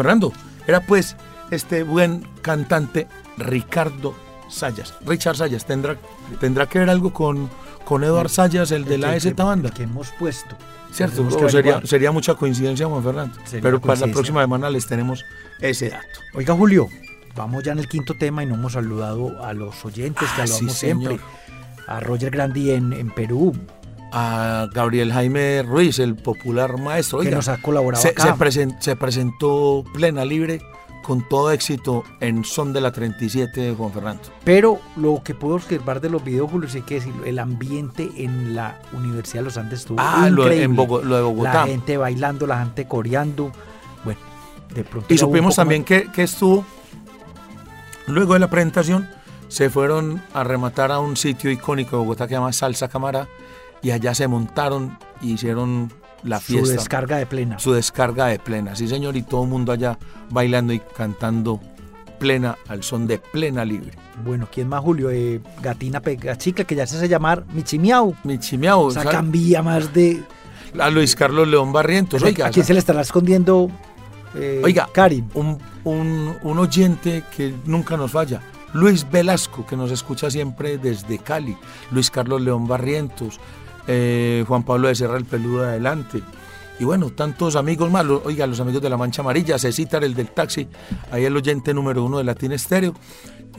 Fernando, 0.02 0.32
era 0.66 0.80
pues 0.80 1.16
este 1.50 1.82
buen 1.82 2.26
cantante 2.42 3.06
Ricardo 3.36 4.14
Sayas. 4.48 4.94
Richard 5.06 5.36
Sayas, 5.36 5.64
¿tendrá, 5.66 5.96
tendrá 6.40 6.66
que 6.66 6.78
ver 6.80 6.90
algo 6.90 7.12
con, 7.12 7.48
con 7.84 8.02
Eduard 8.04 8.28
Sayas, 8.28 8.70
el 8.72 8.84
de 8.84 8.98
la 8.98 9.14
que- 9.18 9.32
que- 9.34 9.42
banda? 9.42 9.70
Que 9.70 9.84
hemos 9.84 10.10
puesto. 10.18 10.56
¿Cierto? 10.92 11.48
Sería, 11.48 11.80
sería 11.84 12.10
mucha 12.10 12.34
coincidencia, 12.34 12.86
Juan 12.88 13.02
Fernando. 13.04 13.36
Sería 13.44 13.62
Pero 13.62 13.80
para 13.80 14.00
la 14.00 14.12
próxima 14.12 14.40
semana 14.42 14.68
les 14.70 14.86
tenemos 14.88 15.24
ese 15.60 15.90
dato. 15.90 16.04
Oiga, 16.34 16.54
Julio, 16.54 16.88
vamos 17.36 17.62
ya 17.62 17.70
en 17.72 17.78
el 17.78 17.88
quinto 17.88 18.14
tema 18.14 18.42
y 18.42 18.46
no 18.46 18.54
hemos 18.56 18.72
saludado 18.72 19.44
a 19.44 19.52
los 19.52 19.84
oyentes 19.84 20.28
que 20.34 20.42
Ah, 20.42 20.46
sí, 20.48 20.68
siempre. 20.68 21.16
señor. 21.18 21.20
A 21.86 22.00
Roger 22.00 22.30
Grandi 22.30 22.72
en, 22.72 22.92
en 22.92 23.10
Perú, 23.10 23.52
A 24.12 24.68
Gabriel 24.72 25.12
Jaime 25.12 25.62
Ruiz, 25.62 25.98
el 25.98 26.16
popular 26.16 26.78
maestro. 26.78 27.20
que 27.20 27.30
nos 27.30 27.48
ha 27.48 27.60
colaborado 27.62 28.02
se, 28.02 28.08
acá. 28.08 28.22
se 28.24 28.32
presen- 28.34 28.76
se 28.80 28.96
presentó 28.96 29.84
plena 29.94 30.24
libre 30.24 30.60
con 31.02 31.26
todo 31.28 31.50
éxito 31.50 32.04
en 32.20 32.44
Son 32.44 32.72
de 32.72 32.80
la 32.80 32.92
37 32.92 33.60
de 33.60 33.74
Juan 33.74 33.92
Fernando. 33.92 34.22
Pero 34.44 34.78
lo 34.96 35.22
que 35.24 35.34
puedo 35.34 35.54
observar 35.54 36.00
de 36.00 36.10
los 36.10 36.22
videos, 36.22 36.50
Julio, 36.50 36.68
sí 36.68 36.82
que 36.82 36.96
decirlo, 36.96 37.24
el 37.24 37.38
ambiente 37.38 38.10
en 38.16 38.54
la 38.54 38.80
Universidad 38.92 39.40
de 39.40 39.44
los 39.44 39.56
Andes 39.56 39.80
estuvo 39.80 39.98
Ah, 40.00 40.28
lo, 40.30 40.42
increíble. 40.42 40.64
en 40.64 40.76
Bogo- 40.76 41.02
lo 41.02 41.16
de 41.16 41.22
Bogotá. 41.22 41.52
La 41.54 41.66
gente 41.66 41.96
bailando, 41.96 42.46
la 42.46 42.58
gente 42.60 42.86
coreando. 42.86 43.50
Bueno, 44.04 44.20
de 44.74 44.84
pronto. 44.84 45.12
Y 45.12 45.18
supimos 45.18 45.56
también 45.56 45.84
que, 45.84 46.10
que 46.12 46.24
estuvo, 46.24 46.64
luego 48.06 48.34
de 48.34 48.40
la 48.40 48.50
presentación, 48.50 49.08
se 49.48 49.70
fueron 49.70 50.22
a 50.34 50.44
rematar 50.44 50.92
a 50.92 51.00
un 51.00 51.16
sitio 51.16 51.50
icónico 51.50 51.96
de 51.96 52.02
Bogotá 52.02 52.26
que 52.26 52.34
se 52.34 52.38
llama 52.38 52.52
Salsa 52.52 52.88
Cámara 52.88 53.26
y 53.82 53.90
allá 53.90 54.14
se 54.14 54.28
montaron 54.28 54.98
y 55.20 55.32
hicieron 55.34 55.92
la 56.22 56.38
su 56.38 56.52
fiesta. 56.52 56.72
descarga 56.74 57.16
de 57.16 57.26
plena. 57.26 57.58
Su 57.58 57.72
descarga 57.72 58.26
de 58.26 58.38
plena, 58.38 58.76
sí 58.76 58.86
señor, 58.88 59.16
y 59.16 59.22
todo 59.22 59.44
el 59.44 59.48
mundo 59.50 59.72
allá 59.72 59.98
bailando 60.30 60.72
y 60.72 60.80
cantando 60.96 61.60
plena 62.18 62.58
al 62.68 62.82
son 62.82 63.06
de 63.06 63.18
plena 63.18 63.64
libre. 63.64 63.92
Bueno, 64.24 64.46
¿quién 64.52 64.68
más, 64.68 64.82
Julio? 64.82 65.10
Eh, 65.10 65.40
Gatina 65.62 66.00
Pegachica, 66.00 66.64
que 66.64 66.74
ya 66.74 66.86
se 66.86 66.96
hace 66.98 67.08
llamar 67.08 67.44
Michimiau. 67.54 68.14
Michimiao, 68.24 68.82
O 68.82 68.90
sea, 68.90 69.02
¿sabe? 69.04 69.14
cambia 69.14 69.62
más 69.62 69.94
de. 69.94 70.22
a 70.78 70.90
Luis 70.90 71.16
Carlos 71.16 71.48
León 71.48 71.72
Barrientos, 71.72 72.22
oiga, 72.22 72.48
¿A 72.48 72.50
quién 72.50 72.66
se 72.66 72.74
le 72.74 72.78
estará 72.80 73.00
escondiendo 73.00 73.70
eh, 74.34 74.60
Oiga, 74.62 74.88
Karim? 74.92 75.26
un, 75.32 75.56
un- 75.84 76.36
un 76.42 76.58
oyente 76.58 77.24
que 77.34 77.54
nunca 77.64 77.96
nos 77.96 78.10
falla. 78.10 78.42
Luis 78.74 79.10
Velasco, 79.10 79.66
que 79.66 79.74
nos 79.76 79.90
escucha 79.90 80.30
siempre 80.30 80.76
desde 80.78 81.18
Cali. 81.18 81.56
Luis 81.90 82.10
Carlos 82.10 82.40
León 82.42 82.68
Barrientos. 82.68 83.40
Eh, 83.86 84.44
Juan 84.46 84.62
Pablo 84.64 84.88
de 84.88 84.94
Serra, 84.94 85.16
el 85.16 85.24
peludo 85.24 85.62
de 85.62 85.68
adelante. 85.68 86.22
Y 86.78 86.84
bueno, 86.84 87.10
tantos 87.10 87.56
amigos 87.56 87.90
más. 87.90 88.06
Oiga, 88.24 88.46
los 88.46 88.58
amigos 88.60 88.80
de 88.82 88.88
la 88.88 88.96
Mancha 88.96 89.20
Amarilla, 89.22 89.58
Cecitar, 89.58 90.02
el 90.02 90.14
del 90.14 90.30
taxi. 90.30 90.66
Ahí 91.10 91.24
el 91.26 91.36
oyente 91.36 91.74
número 91.74 92.02
uno 92.04 92.18
de 92.18 92.24
Latin 92.24 92.52
Estéreo. 92.52 92.94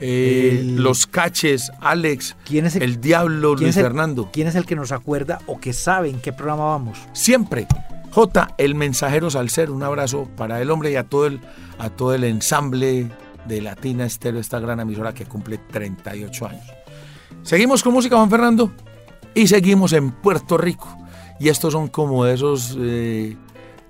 Eh, 0.00 0.58
El- 0.60 0.76
Los 0.82 1.06
Caches, 1.06 1.70
Alex, 1.80 2.34
¿Quién 2.44 2.66
es 2.66 2.74
el, 2.76 2.82
el 2.82 3.00
Diablo, 3.00 3.54
quién 3.54 3.66
Luis 3.66 3.76
el- 3.76 3.82
Fernando. 3.84 4.30
¿Quién 4.32 4.48
es 4.48 4.54
el 4.56 4.64
que 4.66 4.74
nos 4.74 4.90
acuerda 4.90 5.38
o 5.46 5.60
que 5.60 5.72
sabe 5.72 6.08
en 6.10 6.20
qué 6.20 6.32
programa 6.32 6.64
vamos? 6.64 6.98
Siempre. 7.12 7.68
J, 8.10 8.54
el 8.58 8.74
mensajero 8.74 9.30
Salcero, 9.30 9.72
un 9.74 9.82
abrazo 9.84 10.28
para 10.36 10.60
el 10.60 10.70
hombre 10.70 10.90
y 10.92 10.96
a 10.96 11.04
todo 11.04 11.26
el, 11.26 11.40
a 11.78 11.90
todo 11.90 12.14
el 12.14 12.24
ensamble 12.24 13.08
de 13.46 13.60
Latina 13.62 14.04
Estéreo, 14.04 14.40
esta 14.40 14.58
gran 14.60 14.80
emisora 14.80 15.14
que 15.14 15.24
cumple 15.26 15.58
38 15.58 16.46
años. 16.46 16.64
Seguimos 17.42 17.82
con 17.82 17.92
música, 17.92 18.16
Juan 18.16 18.28
Fernando, 18.30 18.72
y 19.34 19.46
seguimos 19.46 19.92
en 19.92 20.10
Puerto 20.10 20.58
Rico. 20.58 20.88
Y 21.40 21.48
estos 21.48 21.72
son 21.72 21.88
como 21.88 22.26
esos, 22.26 22.76
eh, 22.78 23.36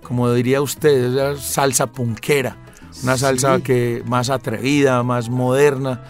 como 0.03 0.33
diría 0.33 0.63
usted, 0.63 1.13
esa 1.13 1.37
salsa 1.41 1.87
punquera, 1.87 2.57
una 3.03 3.19
salsa 3.19 3.61
que 3.61 4.03
más 4.07 4.31
atrevida, 4.31 5.03
más 5.03 5.29
moderna, 5.29 6.03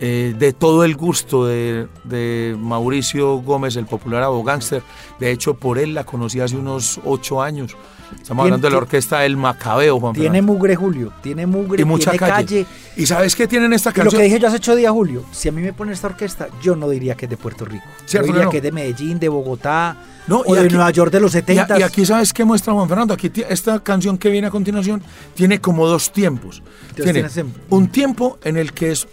eh, 0.00 0.34
de 0.36 0.52
todo 0.52 0.84
el 0.84 0.96
gusto 0.96 1.46
de, 1.46 1.86
de 2.04 2.56
Mauricio 2.58 3.36
Gómez, 3.36 3.76
el 3.76 3.86
popular 3.86 4.22
abogánster. 4.22 4.82
De 5.20 5.30
hecho, 5.30 5.54
por 5.54 5.78
él 5.78 5.94
la 5.94 6.04
conocí 6.04 6.40
hace 6.40 6.56
unos 6.56 7.00
ocho 7.04 7.40
años. 7.40 7.76
Estamos 8.20 8.44
hablando 8.44 8.66
de 8.66 8.70
la 8.72 8.78
orquesta 8.78 9.24
El 9.24 9.36
Macabeo, 9.36 9.98
Juan 10.00 10.12
Tiene 10.14 10.28
Fernando. 10.28 10.52
mugre, 10.52 10.76
Julio. 10.76 11.12
Tiene 11.22 11.46
mugre, 11.46 11.80
Y 11.82 11.84
mucha 11.84 12.10
tiene 12.12 12.18
calle. 12.18 12.32
calle. 12.64 12.66
¿Y 12.96 13.06
sabes 13.06 13.34
qué 13.36 13.46
tienen 13.46 13.72
esta 13.72 13.90
Y 13.90 13.92
lo 13.92 13.96
canción? 14.02 14.20
que 14.20 14.24
dije 14.24 14.38
yo 14.38 14.48
hace 14.48 14.56
ocho 14.56 14.76
días, 14.76 14.92
Julio, 14.92 15.24
si 15.32 15.48
a 15.48 15.52
mí 15.52 15.62
me 15.62 15.72
ponen 15.72 15.92
esta 15.94 16.08
orquesta, 16.08 16.48
yo 16.62 16.76
no 16.76 16.88
diría 16.88 17.14
que 17.14 17.26
es 17.26 17.30
de 17.30 17.36
Puerto 17.36 17.64
Rico. 17.64 17.84
¿Cierto 18.06 18.26
yo 18.28 18.32
diría 18.32 18.44
no? 18.46 18.50
que 18.50 18.56
es 18.58 18.62
de 18.62 18.72
Medellín, 18.72 19.18
de 19.18 19.28
Bogotá, 19.28 19.96
No, 20.26 20.40
o 20.40 20.52
y 20.54 20.58
de 20.58 20.64
aquí- 20.66 20.74
Nueva 20.74 20.90
York 20.90 21.10
de 21.12 21.20
los 21.20 21.30
Y, 21.32 21.38
70. 21.38 21.74
a- 21.74 21.78
y 21.80 21.82
aquí, 21.82 22.04
¿sabes 22.06 22.32
qué 22.32 22.44
muestra 22.44 22.72
Juan 22.72 22.88
Fernando? 22.88 23.14
Aquí 23.14 23.30
esta 23.48 23.80
canción 23.80 24.18
que 24.18 24.28
viene 24.30 24.46
a 24.46 24.50
continuación 24.50 25.02
tiene 25.34 25.60
como 25.60 25.86
dos 25.86 26.12
tiempos. 26.12 26.62
Tiene 26.94 27.26
un 27.70 27.88
tiempo 27.88 28.38
en 28.44 28.56
el 28.56 28.72
que 28.72 28.92
es 28.92 29.08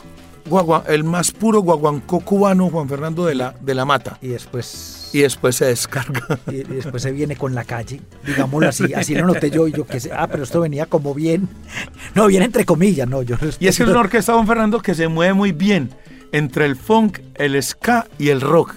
guagua- 0.50 0.84
el 0.88 1.04
más 1.04 1.32
puro 1.32 1.62
guaguancó 1.62 2.20
cubano, 2.20 2.70
Juan 2.70 2.88
Fernando 2.90 3.26
de 3.26 3.36
la, 3.36 3.56
de 3.60 3.74
la 3.76 3.86
Mata. 3.86 4.18
Y 4.22 4.28
después, 4.28 4.99
Y 5.12 5.20
después 5.22 5.56
se 5.56 5.66
descarga. 5.66 6.40
y, 6.48 6.64
después 6.64 7.02
se 7.02 7.12
viene 7.12 7.36
con 7.36 7.56
la 7.56 7.64
calle, 7.64 8.02
digámoslo 8.26 8.70
así. 8.70 8.94
Así 8.94 9.16
lo 9.16 9.26
noté 9.26 9.50
yo 9.50 9.68
y 9.68 9.72
yo 9.72 9.86
que 9.86 10.00
sé, 10.00 10.12
ah, 10.14 10.28
pero 10.28 10.44
esto 10.44 10.60
venía 10.62 10.86
como 10.86 11.14
bien. 11.14 11.48
No, 12.16 12.28
bien 12.28 12.44
entre 12.44 12.66
comillas, 12.66 13.08
no. 13.08 13.22
Yo 13.22 13.36
Y 13.60 13.68
es 13.68 13.78
que 13.78 13.84
es 13.84 13.90
una 13.90 14.00
orquesta, 14.00 14.34
Juan 14.34 14.48
Fernando, 14.48 14.82
que 14.82 14.96
se 14.96 15.08
mueve 15.08 15.34
muy 15.34 15.52
bien 15.52 15.92
entre 16.32 16.66
el 16.66 16.76
funk, 16.76 17.20
el 17.36 17.62
ska 17.62 18.08
y 18.18 18.30
el 18.30 18.42
rock. 18.42 18.76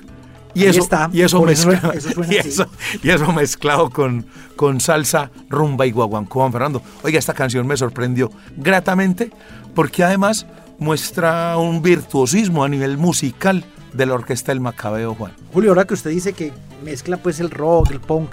Y 0.54 0.64
Ahí 0.64 0.68
eso, 0.68 0.82
está, 0.82 1.08
y 1.12 1.22
eso, 1.22 1.38
por 1.38 1.50
eso 1.50 1.70
y 2.30 2.36
eso- 2.36 2.66
y 3.02 3.08
eso 3.08 3.32
mezclado 3.32 3.88
con, 3.88 4.26
con 4.54 4.80
salsa, 4.80 5.30
rumba 5.48 5.86
y 5.86 5.92
guaguancó, 5.92 6.40
Juan 6.40 6.52
Fernando. 6.52 6.82
Oiga, 7.02 7.18
esta 7.18 7.32
canción 7.32 7.66
me 7.66 7.76
sorprendió 7.76 8.30
gratamente 8.58 9.30
porque 9.74 10.04
además 10.04 10.46
muestra 10.78 11.56
un 11.56 11.80
virtuosismo 11.80 12.64
a 12.64 12.68
nivel 12.68 12.98
musical 12.98 13.64
de 13.92 14.06
la 14.06 14.14
orquesta 14.14 14.52
del 14.52 14.60
Macabeo, 14.60 15.14
Juan. 15.14 15.32
Julio, 15.52 15.70
ahora 15.70 15.84
que 15.84 15.94
usted 15.94 16.10
dice 16.10 16.32
que 16.32 16.52
mezcla 16.84 17.16
pues 17.16 17.40
el 17.40 17.50
rock, 17.50 17.90
el 17.90 18.00
punk, 18.00 18.30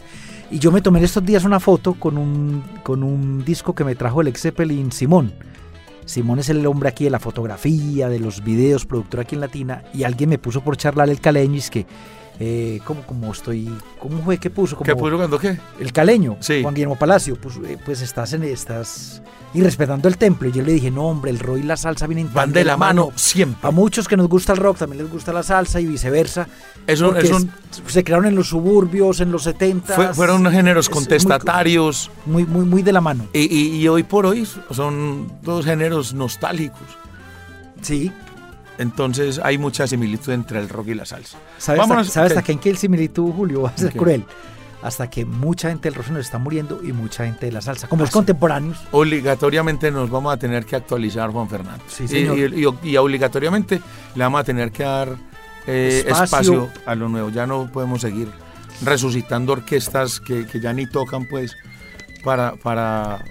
y 0.51 0.59
yo 0.59 0.71
me 0.71 0.81
tomé 0.81 0.99
en 0.99 1.05
estos 1.05 1.25
días 1.25 1.43
una 1.43 1.59
foto 1.59 1.93
con 1.93 2.17
un, 2.17 2.63
con 2.83 3.03
un 3.03 3.45
disco 3.45 3.75
que 3.75 3.83
me 3.83 3.95
trajo 3.95 4.21
el 4.21 4.27
ex 4.27 4.41
Zeppelin 4.41 4.91
Simón. 4.91 5.33
Simón 6.05 6.39
es 6.39 6.49
el 6.49 6.65
hombre 6.65 6.89
aquí 6.89 7.03
de 7.03 7.11
la 7.11 7.19
fotografía, 7.19 8.09
de 8.09 8.19
los 8.19 8.43
videos, 8.43 8.85
productor 8.85 9.19
aquí 9.19 9.35
en 9.35 9.41
Latina, 9.41 9.83
y 9.93 10.03
alguien 10.03 10.31
me 10.31 10.39
puso 10.39 10.61
por 10.61 10.75
charlar 10.75 11.09
el 11.09 11.21
caleño 11.21 11.57
es 11.57 11.69
que, 11.69 11.85
eh, 12.39 12.79
¿cómo, 12.85 13.01
cómo 13.05 13.31
estoy? 13.31 13.69
¿Cómo 13.99 14.21
fue? 14.23 14.37
¿Qué 14.37 14.49
puso? 14.49 14.77
¿Qué 14.79 14.91
Como- 14.93 15.03
puso 15.05 15.17
cuando 15.17 15.37
qué? 15.37 15.57
El 15.79 15.91
caleño, 15.91 16.37
Sí. 16.39 16.61
Juan 16.61 16.73
Guillermo 16.73 16.97
Palacio, 16.97 17.35
pues, 17.35 17.55
eh, 17.65 17.77
pues 17.83 18.01
estás 18.01 18.31
en 18.33 18.43
estás 18.43 19.21
y 19.53 19.61
respetando 19.61 20.07
el 20.07 20.17
templo. 20.17 20.47
Y 20.47 20.51
yo 20.53 20.61
le 20.63 20.71
dije, 20.73 20.89
no, 20.91 21.07
hombre, 21.07 21.31
el 21.31 21.39
rock 21.39 21.57
y 21.57 21.63
la 21.63 21.75
salsa 21.75 22.07
vienen 22.07 22.29
Van 22.33 22.51
de 22.53 22.63
la 22.63 22.77
mano 22.77 23.11
siempre. 23.15 23.67
A 23.67 23.71
muchos 23.71 24.07
que 24.07 24.15
nos 24.15 24.29
gusta 24.29 24.53
el 24.53 24.59
rock 24.59 24.77
también 24.77 25.03
les 25.03 25.11
gusta 25.11 25.33
la 25.33 25.43
salsa 25.43 25.81
y 25.81 25.85
viceversa. 25.87 26.47
Es 26.87 27.01
un- 27.01 27.07
porque 27.13 27.27
es 27.27 27.47
se 27.87 28.03
crearon 28.03 28.25
en 28.27 28.35
los 28.35 28.47
suburbios, 28.47 29.19
en 29.19 29.31
los 29.31 29.43
70. 29.43 29.95
Fue- 29.95 30.13
fueron 30.13 30.49
géneros 30.51 30.87
contestatarios. 30.89 32.09
Muy, 32.25 32.45
muy, 32.45 32.63
muy 32.65 32.83
de 32.83 32.91
la 32.93 33.01
mano. 33.01 33.25
Y, 33.33 33.39
y- 33.53 33.75
y 33.81 33.87
hoy 33.87 34.03
por 34.03 34.25
hoy 34.25 34.47
son 34.71 35.31
dos 35.43 35.65
géneros 35.65 36.13
nostálgicos. 36.13 36.79
Sí. 37.81 38.11
Entonces 38.79 39.39
hay 39.43 39.57
mucha 39.59 39.85
similitud 39.85 40.33
entre 40.33 40.57
el 40.59 40.67
rock 40.69 40.87
y 40.87 40.93
la 40.95 41.05
salsa. 41.05 41.37
¿Sabes, 41.59 41.79
Vámonos, 41.79 42.07
hasta, 42.07 42.29
¿sabes 42.29 42.43
qué 42.43 42.53
en 42.53 42.59
qué 42.59 42.75
similitud, 42.75 43.31
Julio? 43.33 43.61
Va 43.63 43.69
a 43.69 43.77
ser 43.77 43.93
cruel. 43.93 44.25
Hasta 44.81 45.09
que 45.09 45.25
mucha 45.25 45.67
gente 45.69 45.89
del 45.89 45.95
rock 45.95 46.07
nos 46.07 46.21
está 46.21 46.37
muriendo 46.37 46.79
y 46.81 46.93
mucha 46.93 47.25
gente 47.25 47.45
de 47.47 47.51
la 47.51 47.59
salsa. 47.61 47.87
Como 47.89 48.03
Ah, 48.03 48.05
es 48.05 48.09
sí. 48.09 48.13
contemporáneos. 48.13 48.77
Obligatoriamente 48.91 49.91
nos 49.91 50.09
vamos 50.09 50.33
a 50.33 50.37
tener 50.37 50.65
que 50.65 50.77
actualizar, 50.77 51.29
Juan 51.31 51.49
Fernando. 51.49 51.83
Sí, 51.89 52.05
Y- 52.05 52.07
señor. 52.07 52.37
Y, 52.37 52.65
y- 52.65 52.89
y 52.91 52.97
obligatoriamente 52.97 53.81
le 54.15 54.23
vamos 54.23 54.39
a 54.39 54.43
tener 54.45 54.71
que 54.71 54.83
dar 54.83 55.09
eh, 55.67 56.05
Espacio. 56.07 56.23
espacio. 56.23 56.69
a 56.85 56.95
lo 56.95 57.09
nuevo. 57.09 57.29
Ya 57.29 57.45
no 57.45 57.69
podemos 57.71 57.99
seguir 58.01 58.29
resucitando 58.81 59.51
orquestas 59.53 60.19
que, 60.21 60.47
que 60.47 60.59
ya 60.61 60.71
ni 60.73 60.87
tocan, 60.87 61.25
pues, 61.29 61.55
para, 62.23 62.53
para, 62.55 63.23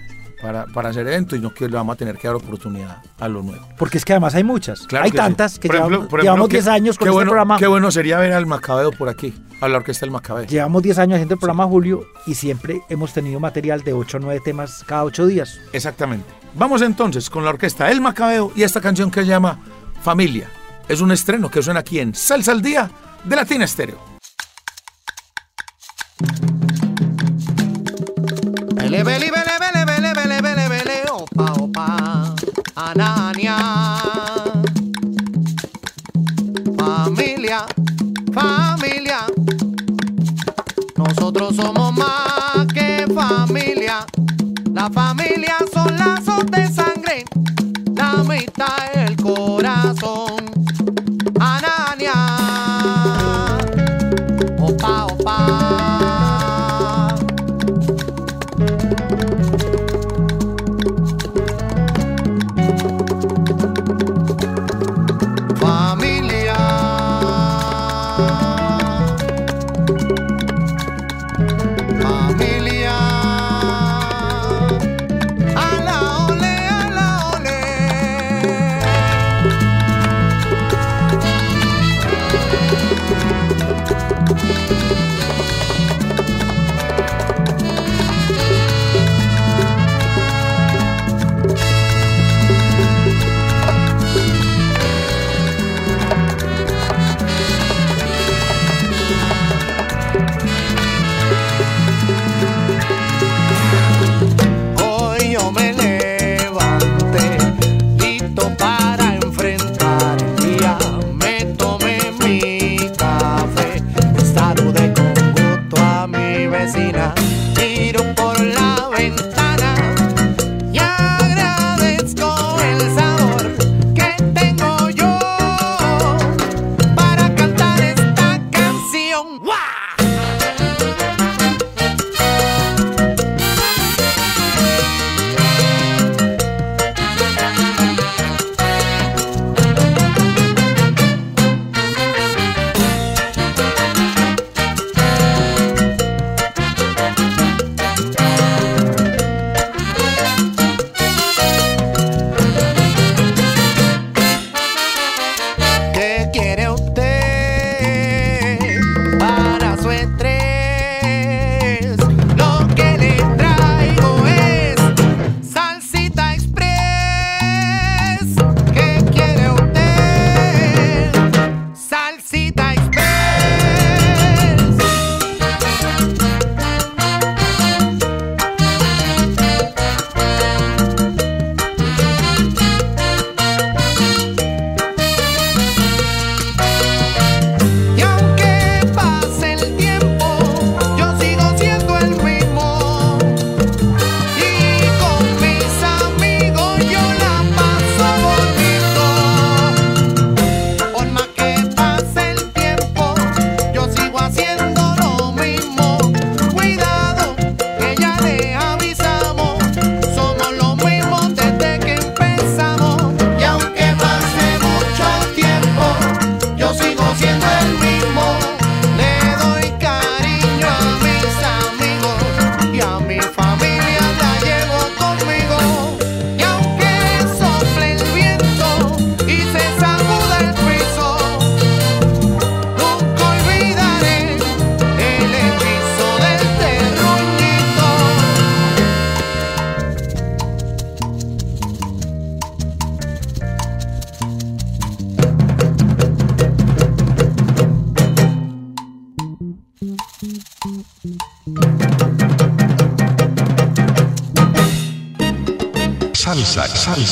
para, 0.42 0.66
para 0.66 0.90
hacer 0.90 1.06
eventos, 1.06 1.38
y 1.38 1.42
no 1.42 1.52
que 1.52 1.68
le 1.68 1.74
vamos 1.76 1.94
a 1.94 1.96
tener 1.96 2.16
que 2.16 2.28
dar 2.28 2.36
oportunidad 2.36 3.02
a 3.18 3.28
lo 3.28 3.42
nuevo. 3.42 3.66
Porque 3.76 3.98
es 3.98 4.04
que 4.04 4.12
además 4.12 4.34
hay 4.34 4.44
muchas. 4.44 4.86
Claro 4.86 5.04
hay 5.04 5.10
que 5.10 5.16
sí. 5.18 5.22
tantas 5.22 5.58
que 5.58 5.68
ejemplo- 5.68 5.88
llevamos, 5.88 6.08
por 6.08 6.20
ejemplo, 6.20 6.22
llevamos 6.22 6.48
qué- 6.48 6.56
10 6.56 6.66
años 6.68 6.98
con 6.98 7.04
qué 7.06 7.08
este 7.10 7.14
bueno, 7.14 7.30
programa. 7.30 7.58
Qué 7.58 7.66
bueno 7.66 7.90
sería 7.90 8.18
ver 8.18 8.32
al 8.32 8.46
Macabeo 8.46 8.90
por 8.92 9.08
aquí, 9.08 9.34
a 9.60 9.68
la 9.68 9.78
orquesta 9.78 10.06
del 10.06 10.12
Macabeo. 10.12 10.46
Llevamos 10.46 10.82
10 10.82 10.98
años 10.98 11.14
haciendo 11.16 11.34
el 11.34 11.40
programa 11.40 11.64
Julio 11.66 12.06
y 12.26 12.34
siempre 12.34 12.80
hemos 12.88 13.12
tenido 13.12 13.40
material 13.40 13.82
de 13.82 13.92
8 13.92 14.16
o 14.18 14.20
9 14.20 14.40
temas 14.44 14.84
cada 14.86 15.04
8 15.04 15.26
días. 15.26 15.58
Exactamente. 15.72 16.26
Vamos 16.54 16.82
entonces 16.82 17.28
con 17.30 17.44
la 17.44 17.50
orquesta 17.50 17.90
El 17.90 18.00
Macabeo 18.00 18.52
y 18.56 18.62
esta 18.62 18.80
canción 18.80 19.10
que 19.10 19.20
se 19.20 19.26
llama 19.26 19.58
Familia. 20.02 20.48
Es 20.88 21.00
un 21.00 21.12
estreno 21.12 21.50
que 21.50 21.62
suena 21.62 21.80
aquí 21.80 21.98
en 22.00 22.14
Salsa 22.14 22.52
al 22.52 22.62
Día 22.62 22.90
de 23.24 23.36
Latina 23.36 23.64
Estéreo. 23.64 23.98
Bele, 28.74 29.02
bele, 29.04 29.30
Anania. 32.74 33.56
Familia, 36.76 37.66
familia. 38.32 39.20
Nosotros 40.96 41.54
somos 41.54 41.94
más 41.94 42.66
que 42.74 43.06
familia. 43.14 44.04
La 44.72 44.90
familia 44.90 45.56
son 45.72 45.96
lazos 45.96 46.46
de 46.46 46.66
sangre. 46.68 47.24
La 47.94 48.24
mitad 48.24 48.92
el 48.94 49.16
corazón. 49.16 50.50
Anania. 51.38 52.14
Opa, 54.60 55.06
opa. 55.06 56.07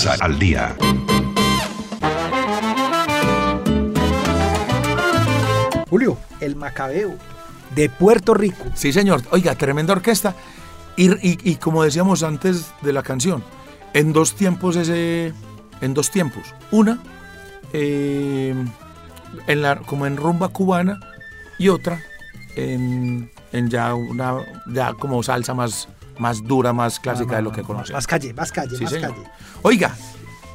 Al 0.05 0.39
día. 0.39 0.77
Julio, 5.89 6.19
el 6.41 6.55
Macabeo 6.57 7.15
de 7.75 7.89
Puerto 7.89 8.35
Rico. 8.35 8.65
Sí, 8.75 8.93
señor. 8.93 9.23
Oiga, 9.31 9.55
tremenda 9.55 9.95
orquesta. 9.95 10.35
Y, 10.97 11.11
y- 11.27 11.39
y 11.43 11.57
como 11.57 11.83
decíamos 11.83 12.23
antes 12.23 12.67
de 12.83 12.93
la 12.93 13.03
canción, 13.03 13.43
en 13.95 14.13
dos 14.13 14.35
tiempos 14.35 14.77
ese. 14.77 15.33
En 15.81 15.95
dos 15.95 16.11
tiempos. 16.11 16.55
Una, 16.71 16.99
eh, 17.73 18.55
en 19.47 19.63
la, 19.63 19.77
como 19.77 20.07
en 20.07 20.17
rumba 20.17 20.49
cubana, 20.49 21.01
y 21.59 21.69
otra 21.69 22.01
en, 22.55 23.31
en 23.53 23.69
ya 23.71 23.95
una 23.95 24.37
ya 24.73 24.93
como 24.95 25.23
salsa 25.23 25.55
más, 25.55 25.89
más 26.19 26.43
dura, 26.45 26.73
más 26.73 26.99
clásica 27.01 27.37
de 27.37 27.43
lo 27.43 27.53
que 27.53 27.63
conocemos. 27.63 27.99
Más 27.99 28.07
calle, 28.07 28.33
más 28.35 28.53
calle, 28.53 28.77
Sí, 28.77 28.85
más 28.85 28.93
señor. 28.93 29.11
calle. 29.15 29.27
Oiga, 29.63 29.95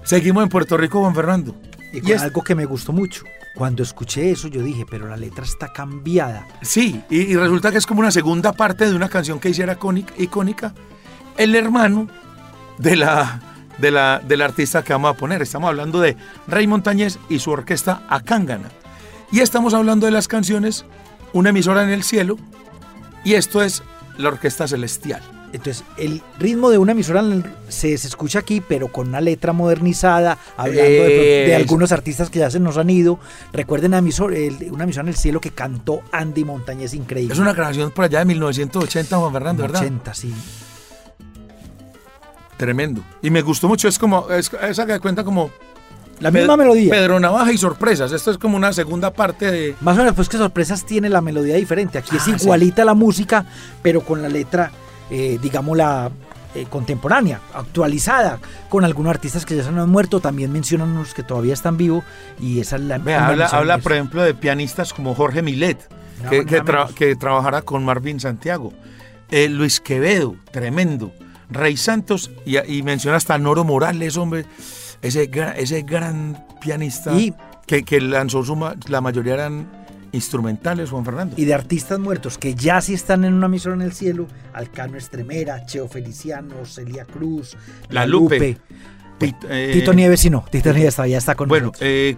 seguimos 0.04 0.44
en 0.44 0.50
Puerto 0.50 0.78
Rico, 0.78 1.00
Juan 1.02 1.16
Fernando. 1.16 1.56
Y, 1.94 2.12
es- 2.12 2.22
algo 2.22 2.42
que 2.44 2.56
me 2.56 2.66
gustó 2.66 2.92
mucho. 2.94 3.24
Cuando 3.54 3.84
escuché 3.84 4.32
eso, 4.32 4.48
yo 4.48 4.62
dije, 4.64 4.86
pero 4.90 5.08
la 5.10 5.18
letra 5.18 5.44
está 5.44 5.74
cambiada. 5.74 6.48
Sí, 6.62 7.02
y, 7.10 7.18
y 7.24 7.36
resulta 7.36 7.70
que 7.70 7.78
es 7.80 7.86
como 7.86 8.00
una 8.00 8.10
segunda 8.12 8.54
parte 8.54 8.90
de 8.90 8.96
una 8.96 9.10
canción 9.10 9.40
que 9.42 9.50
hiciera 9.50 9.74
icónica, 9.74 10.14
icónica 10.18 10.74
el 11.38 11.54
hermano 11.56 12.08
de 12.78 12.96
la, 12.96 13.42
de, 13.78 13.92
la, 13.92 14.20
del 14.26 14.42
artista 14.42 14.84
que 14.84 14.94
vamos 14.94 15.14
a 15.14 15.18
poner. 15.18 15.42
Estamos 15.42 15.68
hablando 15.68 16.00
de 16.00 16.16
Rey 16.48 16.66
Montañez 16.66 17.20
y 17.28 17.40
su 17.40 17.52
orquesta 17.52 18.04
Acángana. 18.08 18.70
Y 19.34 19.42
estamos 19.42 19.74
hablando 19.74 20.06
de 20.06 20.12
las 20.14 20.28
canciones 20.30 20.86
Una 21.34 21.50
emisora 21.50 21.84
en 21.84 21.90
el 21.90 22.04
cielo 22.04 22.38
y 23.26 23.34
esto 23.34 23.62
es 23.62 23.84
la 24.18 24.30
Orquesta 24.30 24.66
Celestial. 24.68 25.22
Entonces, 25.54 25.84
el 25.98 26.22
ritmo 26.40 26.70
de 26.70 26.78
una 26.78 26.94
emisora 26.94 27.24
se, 27.68 27.98
se 27.98 28.08
escucha 28.08 28.40
aquí, 28.40 28.62
pero 28.66 28.88
con 28.88 29.10
una 29.10 29.20
letra 29.22 29.52
modernizada, 29.54 30.38
hablando 30.56 30.82
de, 30.82 31.54
algunos 31.56 31.92
artistas 31.92 32.30
que 32.30 32.40
ya 32.40 32.50
se 32.50 32.60
nos 32.60 32.78
han 32.78 32.90
ido. 32.90 33.20
Recuerden 33.52 33.94
a 33.94 34.00
emisor- 34.02 34.34
el- 34.34 34.72
una 34.72 34.86
emisora 34.86 35.04
en 35.04 35.10
el 35.10 35.16
cielo 35.16 35.42
que 35.42 35.52
cantó 35.52 36.02
Andy 36.12 36.46
Montañez, 36.46 36.94
increíble. 36.94 37.34
Es 37.34 37.40
una 37.40 37.54
grabación 37.54 37.92
por 37.92 38.06
allá 38.06 38.20
de 38.20 38.26
1980, 38.26 39.18
Juan 39.18 39.34
Fernando, 39.34 39.64
¿verdad? 39.64 39.82
80, 39.82 40.14
sí. 40.14 40.34
Tremendo. 42.58 43.02
Y 43.22 43.30
me 43.30 43.42
gustó 43.42 43.68
mucho, 43.68 43.88
es 43.88 43.98
como, 43.98 44.30
es, 44.30 44.52
esa 44.62 44.86
que 44.86 45.00
cuenta 45.00 45.24
como... 45.24 45.50
La 46.20 46.30
misma 46.30 46.56
melodía. 46.56 46.92
Pedro 46.92 47.20
Navaja 47.20 47.52
y 47.52 47.58
sorpresas. 47.58 48.12
Esto 48.12 48.30
es 48.30 48.38
como 48.38 48.56
una 48.56 48.72
segunda 48.74 49.12
parte 49.12 49.50
de... 49.50 49.76
Más 49.82 49.96
o 49.96 50.02
menos, 50.02 50.14
pues 50.16 50.30
que 50.30 50.38
sorpresas 50.38 50.86
tiene 50.86 51.10
la 51.10 51.20
melodía 51.20 51.56
diferente. 51.56 51.98
Aquí 51.98 52.16
es 52.16 52.22
Ah, 52.22 52.26
sí. 52.38 52.44
igualita 52.44 52.86
la 52.86 52.94
música, 52.94 53.44
pero 53.82 54.02
con 54.02 54.22
la 54.22 54.30
letra, 54.30 54.72
eh, 55.10 55.40
digamos, 55.42 55.76
la 55.78 56.12
eh, 56.54 56.66
contemporánea, 56.70 57.40
actualizada, 57.54 58.40
con 58.70 58.84
algunos 58.86 59.10
artistas 59.12 59.46
que 59.46 59.56
ya 59.56 59.64
se 59.64 59.70
han 59.70 59.90
muerto. 59.90 60.20
También 60.20 60.52
mencionan 60.52 60.90
unos 60.90 61.14
que 61.14 61.24
todavía 61.24 61.54
están 61.54 61.78
vivos. 61.78 62.04
Y 62.40 62.60
esa 62.60 62.76
es 62.76 62.82
la. 62.84 62.98
Vea, 62.98 63.28
habla, 63.28 63.46
habla, 63.48 63.78
por 63.78 63.94
ejemplo, 63.94 64.22
de 64.22 64.34
pianistas 64.34 64.94
como 64.94 65.16
Jorge 65.16 65.42
Milet, 65.42 65.90
No, 66.24 66.30
que, 66.30 66.46
que, 66.46 66.62
tra- 66.62 67.18
trabajara 67.18 67.62
con 67.62 67.84
Marvin 67.86 68.20
Santiago. 68.20 68.74
Eh, 69.30 69.48
Luis 69.48 69.80
Quevedo, 69.80 70.36
tremendo. 70.52 71.12
Rey 71.50 71.76
Santos, 71.78 72.32
y, 72.46 72.58
y 72.60 72.82
menciona 72.84 73.18
hasta 73.18 73.38
Noro 73.38 73.64
Morales, 73.66 74.16
hombre, 74.18 74.46
ese, 75.02 75.30
ese 75.58 75.82
gran 75.82 76.46
pianista 76.62 77.14
Y- 77.14 77.34
que, 77.66 77.84
que 77.84 78.00
lanzó 78.02 78.44
su 78.44 78.56
ma- 78.56 78.76
la 78.88 79.00
mayoría 79.02 79.34
eran 79.36 79.68
instrumentales, 80.12 80.90
Juan 80.90 81.06
Fernando. 81.06 81.36
Y 81.38 81.46
de 81.46 81.54
artistas 81.54 82.00
muertos 82.00 82.38
que 82.38 82.56
ya 82.56 82.82
sí 82.82 82.94
están 82.94 83.24
en 83.26 83.34
una 83.34 83.46
emisora 83.48 83.76
en 83.76 83.82
el 83.82 83.94
cielo: 83.94 84.28
Alcano 84.54 84.98
Estremera, 84.98 85.66
Cheo 85.66 85.88
Feliciano, 85.88 86.66
Celia 86.66 87.06
Cruz, 87.06 87.58
La 87.90 88.06
Lupe. 88.06 88.58
Eh, 89.50 89.70
Tito 89.74 89.94
Nieves, 89.94 90.20
sí, 90.20 90.30
no. 90.30 90.44
Tito 90.50 90.74
Nieves 90.74 90.96
todavía 90.96 91.18
está 91.20 91.36
con 91.36 91.48
Bueno, 91.48 91.68
nosotros. 91.68 91.88
eh, 91.90 92.18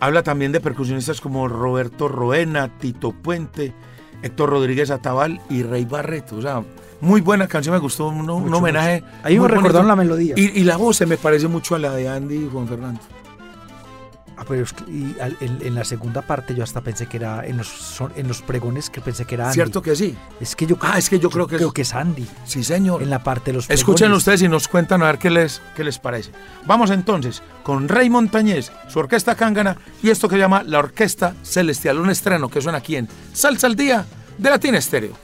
habla 0.00 0.22
también 0.22 0.52
de 0.52 0.60
percusionistas 0.60 1.20
como 1.20 1.48
Roberto 1.48 2.08
Roena, 2.08 2.78
Tito 2.78 3.12
Puente, 3.12 3.74
Héctor 4.22 4.50
Rodríguez 4.50 4.90
Atabal 4.90 5.40
y 5.50 5.62
Rey 5.62 5.84
Barreto. 5.84 6.36
O 6.36 6.42
sea, 6.42 6.64
muy 7.02 7.20
buena 7.20 7.46
canción, 7.46 7.74
me 7.74 7.78
gustó, 7.80 8.08
un, 8.08 8.28
homenaje. 8.28 9.02
mucho. 9.02 9.12
Ahí 9.22 9.38
me 9.38 9.48
recordaron 9.48 9.72
bonito. 9.72 9.88
la 9.88 9.96
melodía. 9.96 10.34
Y, 10.36 10.60
y 10.60 10.64
la 10.64 10.78
voz 10.78 10.96
se 10.96 11.06
me 11.06 11.16
parece 11.18 11.46
mucho 11.48 11.74
a 11.74 11.78
la 11.78 11.92
de 11.92 12.08
Andy 12.08 12.36
y 12.46 12.48
Juan 12.50 12.66
Fernando. 12.66 13.00
Ah, 14.40 14.44
pero 14.48 14.64
es 14.64 14.72
que- 14.72 14.90
y 14.90 15.16
al- 15.20 15.36
en, 15.42 15.58
en 15.60 15.74
la 15.74 15.84
segunda 15.84 16.22
parte 16.22 16.54
yo 16.54 16.64
hasta 16.64 16.80
pensé 16.80 17.06
que 17.06 17.18
era 17.18 17.44
en 17.46 17.58
los, 17.58 17.68
son- 17.68 18.10
en 18.16 18.26
los 18.26 18.40
pregones 18.40 18.88
que 18.88 19.02
pensé 19.02 19.26
que 19.26 19.34
era 19.34 19.44
Andy. 19.44 19.54
¿Cierto 19.54 19.82
que 19.82 19.94
sí? 19.94 20.16
Es 20.40 20.56
que 20.56 20.64
yo 20.66 20.78
Ah, 20.80 20.96
es 20.96 21.10
que 21.10 21.18
yo 21.18 21.28
creo 21.28 21.46
que 21.46 21.56
es- 21.56 21.58
creo 21.60 21.72
que 21.72 21.82
es 21.82 21.92
Andy 21.94 22.26
Sí, 22.46 22.64
señor. 22.64 23.02
en 23.02 23.10
la 23.10 23.22
parte 23.22 23.50
de 23.50 23.56
los 23.58 23.66
pregones. 23.66 23.80
Escuchen 23.80 24.12
ustedes 24.12 24.40
y 24.40 24.48
nos 24.48 24.66
cuentan 24.66 25.02
a 25.02 25.06
ver 25.06 25.18
qué 25.18 25.28
les, 25.28 25.60
qué 25.76 25.84
les 25.84 25.98
parece. 25.98 26.32
Vamos 26.66 26.90
entonces 26.90 27.42
con 27.62 27.86
Rey 27.86 28.08
Montañez, 28.08 28.72
su 28.88 28.98
orquesta 28.98 29.34
cángana 29.34 29.76
y 30.02 30.08
esto 30.08 30.26
que 30.26 30.36
se 30.36 30.40
llama 30.40 30.62
la 30.62 30.78
Orquesta 30.78 31.34
Celestial, 31.42 31.98
un 31.98 32.08
estreno 32.08 32.48
que 32.48 32.62
suena 32.62 32.78
aquí 32.78 32.96
en 32.96 33.08
Salsa 33.34 33.66
al 33.66 33.76
Día 33.76 34.06
de 34.38 34.48
Latina 34.48 34.78
Estéreo. 34.78 35.18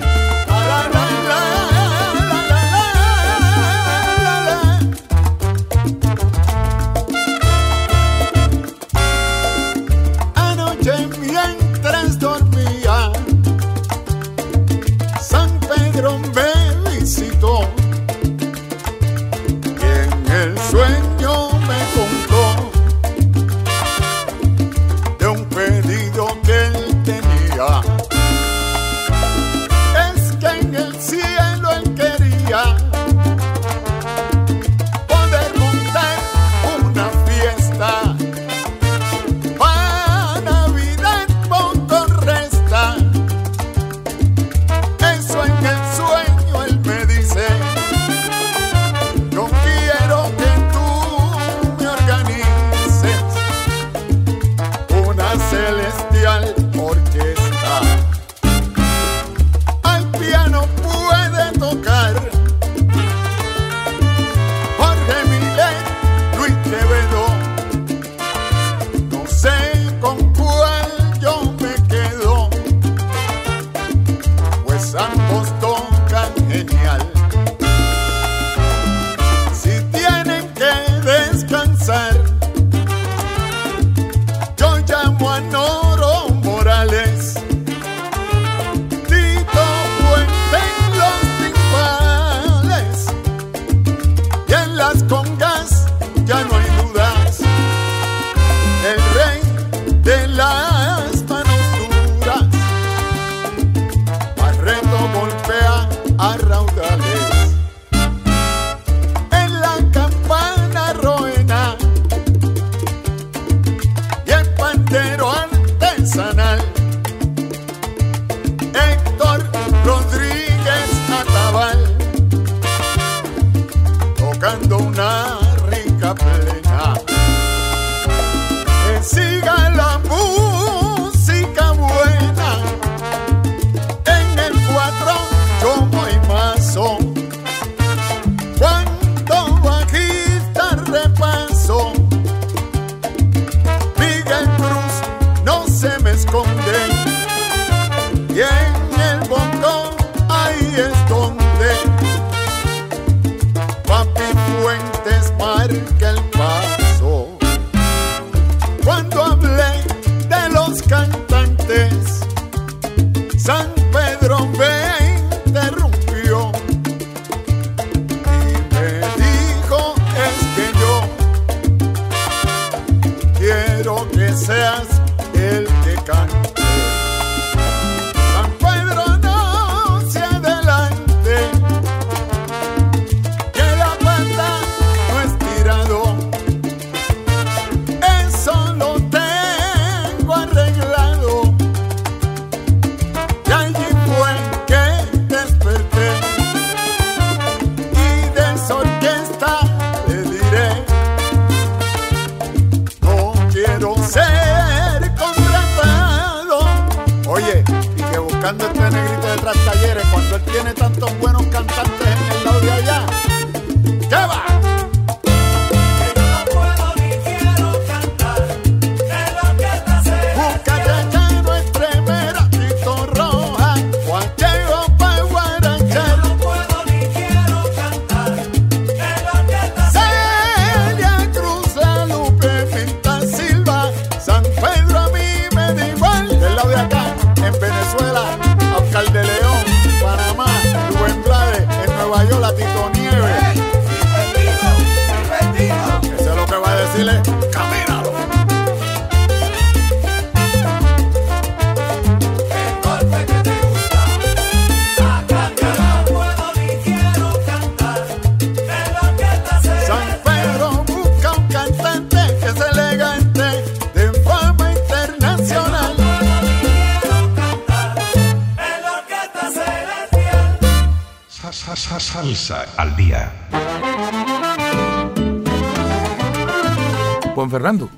Juan 277.37 277.51
Fernando, 277.51 277.91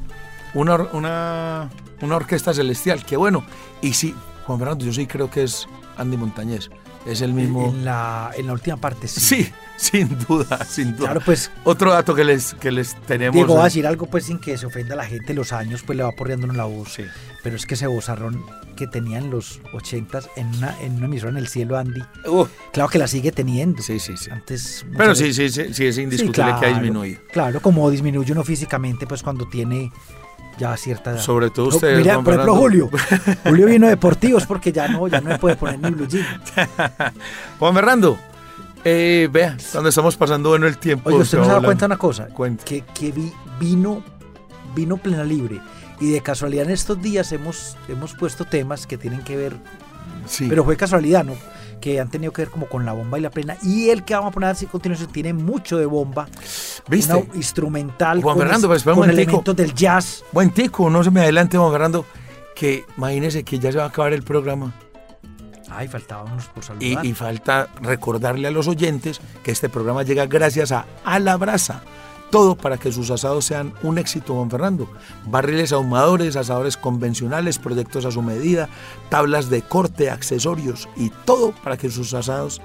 una, 0.54 0.74
una, 0.92 1.70
una 2.02 2.16
orquesta 2.16 2.52
celestial, 2.52 3.04
qué 3.06 3.16
bueno. 3.16 3.44
Y 3.80 3.92
sí, 3.92 4.12
Juan 4.44 4.58
Fernando, 4.58 4.84
yo 4.84 4.92
sí 4.92 5.06
creo 5.06 5.30
que 5.30 5.44
es 5.44 5.68
Andy 5.96 6.16
Montañez. 6.16 6.70
Es 7.06 7.20
el 7.20 7.32
mismo. 7.32 7.68
En 7.68 7.84
la, 7.84 8.32
en 8.36 8.48
la 8.48 8.52
última 8.52 8.78
parte, 8.78 9.06
sí. 9.06 9.20
Sí, 9.20 9.52
sin 9.78 10.18
duda, 10.26 10.64
sin 10.64 10.96
duda. 10.96 11.06
Claro, 11.06 11.20
pues 11.24 11.50
Otro 11.64 11.92
dato 11.92 12.14
que 12.14 12.24
les, 12.24 12.54
que 12.54 12.70
les 12.70 12.94
tenemos. 13.06 13.34
Diego 13.34 13.54
va 13.54 13.62
a 13.62 13.64
decir 13.64 13.86
algo 13.86 14.06
pues 14.06 14.24
sin 14.24 14.38
que 14.38 14.58
se 14.58 14.66
ofenda 14.66 14.94
a 14.94 14.96
la 14.98 15.06
gente, 15.06 15.32
los 15.34 15.52
años 15.52 15.82
pues 15.86 15.96
le 15.96 16.02
va 16.02 16.12
porreando 16.12 16.46
en 16.46 16.56
la 16.56 16.64
voz. 16.64 16.98
Pero 17.42 17.56
es 17.56 17.64
que 17.64 17.74
ese 17.74 17.86
vozarrón 17.86 18.44
que 18.76 18.86
tenía 18.86 19.18
en 19.18 19.30
los 19.30 19.60
80 19.72 20.20
en 20.36 20.48
una, 20.56 20.80
en 20.80 20.96
una 20.96 21.06
emisora 21.06 21.30
en 21.30 21.38
el 21.38 21.48
cielo, 21.48 21.78
Andy, 21.78 22.02
claro 22.72 22.88
que 22.90 22.98
la 22.98 23.06
sigue 23.06 23.32
teniendo. 23.32 23.80
Sí, 23.82 23.98
sí, 23.98 24.16
sí. 24.16 24.30
Antes, 24.30 24.84
Pero 24.96 25.14
sí, 25.14 25.32
sí, 25.32 25.48
sí, 25.48 25.72
sí, 25.72 25.86
es 25.86 25.98
indiscutible 25.98 26.54
que 26.60 26.66
ha 26.66 26.68
disminuido. 26.70 27.20
Claro, 27.32 27.60
como 27.60 27.88
disminuye 27.90 28.32
uno 28.32 28.44
físicamente 28.44 29.06
pues 29.06 29.22
cuando 29.22 29.48
tiene 29.48 29.92
ya 30.58 30.76
cierta 30.76 31.12
edad. 31.12 31.20
Sobre 31.20 31.50
todo 31.50 31.70
No, 31.70 31.76
ustedes, 31.76 31.98
Mira, 31.98 32.20
por 32.20 32.34
ejemplo. 32.34 32.56
Julio. 32.56 32.90
Julio 33.44 33.66
vino 33.66 33.86
de 33.86 33.90
deportivos 33.90 34.44
porque 34.44 34.72
ya 34.72 34.88
no, 34.88 35.06
ya 35.08 35.20
no 35.20 35.30
me 35.30 35.38
puede 35.38 35.56
poner 35.56 35.78
ni 35.80 35.90
blue 35.90 36.06
jean. 36.08 36.26
Juan 37.58 37.74
Fernando, 37.74 38.18
eh, 38.84 39.28
vea, 39.30 39.56
cuando 39.72 39.88
estamos 39.90 40.16
pasando 40.16 40.50
bueno 40.50 40.66
el 40.66 40.78
tiempo. 40.78 41.08
Oye, 41.10 41.18
usted 41.18 41.30
se 41.30 41.36
no 41.38 41.44
se 41.44 41.50
da 41.52 41.60
cuenta 41.60 41.84
de 41.84 41.86
una 41.86 41.98
cosa, 41.98 42.26
Cuente. 42.26 42.64
que, 42.64 42.82
que 42.94 43.12
vi- 43.12 43.32
vino, 43.60 44.02
vino 44.74 44.96
plena 44.96 45.24
libre. 45.24 45.60
Y 46.00 46.10
de 46.12 46.20
casualidad 46.20 46.64
en 46.66 46.70
estos 46.70 47.00
días 47.02 47.32
hemos, 47.32 47.76
hemos 47.88 48.14
puesto 48.14 48.44
temas 48.44 48.86
que 48.86 48.96
tienen 48.96 49.22
que 49.24 49.36
ver, 49.36 49.56
Sí. 50.26 50.46
pero 50.48 50.64
fue 50.64 50.76
casualidad, 50.76 51.24
¿no? 51.24 51.34
Que 51.80 52.00
han 52.00 52.08
tenido 52.10 52.32
que 52.32 52.42
ver 52.42 52.50
como 52.50 52.66
con 52.66 52.84
la 52.84 52.92
bomba 52.92 53.18
y 53.18 53.22
la 53.22 53.30
plena. 53.30 53.56
Y 53.62 53.90
el 53.90 54.04
que 54.04 54.14
vamos 54.14 54.30
a 54.30 54.32
poner 54.32 54.50
a 54.50 54.54
continuación 54.70 55.10
tiene 55.10 55.32
mucho 55.32 55.76
de 55.78 55.86
bomba. 55.86 56.28
¿Viste? 56.88 57.14
Una 57.14 57.34
instrumental 57.34 58.22
Juan 58.22 58.36
con, 58.36 58.42
Fernando, 58.46 58.68
un 58.68 58.94
con 58.94 59.10
elementos 59.10 59.54
del 59.56 59.74
jazz. 59.74 60.24
Buen 60.32 60.50
tico, 60.50 60.88
no 60.90 61.02
se 61.04 61.10
me 61.10 61.20
adelante, 61.20 61.56
Juan 61.58 61.70
Fernando, 61.72 62.04
que 62.54 62.84
imagínese 62.96 63.42
que 63.44 63.58
ya 63.58 63.70
se 63.72 63.78
va 63.78 63.84
a 63.84 63.88
acabar 63.88 64.12
el 64.12 64.22
programa. 64.22 64.72
Ay, 65.70 65.88
faltábamos 65.88 66.46
por 66.46 66.64
saludar. 66.64 67.04
y 67.04 67.14
falta 67.14 67.68
recordarle 67.80 68.48
a 68.48 68.50
los 68.50 68.68
oyentes 68.68 69.20
que 69.42 69.50
este 69.50 69.68
programa 69.68 70.02
llega 70.02 70.26
gracias 70.26 70.72
a 70.72 70.86
A 71.04 71.18
la 71.18 71.36
Brasa. 71.36 71.82
Todo 72.30 72.56
para 72.56 72.76
que 72.76 72.92
sus 72.92 73.10
asados 73.10 73.46
sean 73.46 73.72
un 73.82 73.96
éxito, 73.96 74.34
Juan 74.34 74.50
Fernando. 74.50 74.86
Barriles 75.26 75.72
ahumadores, 75.72 76.36
asadores 76.36 76.76
convencionales, 76.76 77.58
proyectos 77.58 78.04
a 78.04 78.10
su 78.10 78.20
medida, 78.20 78.68
tablas 79.08 79.48
de 79.48 79.62
corte, 79.62 80.10
accesorios 80.10 80.88
y 80.94 81.08
todo 81.24 81.52
para 81.64 81.78
que 81.78 81.88
sus 81.90 82.12
asados, 82.12 82.60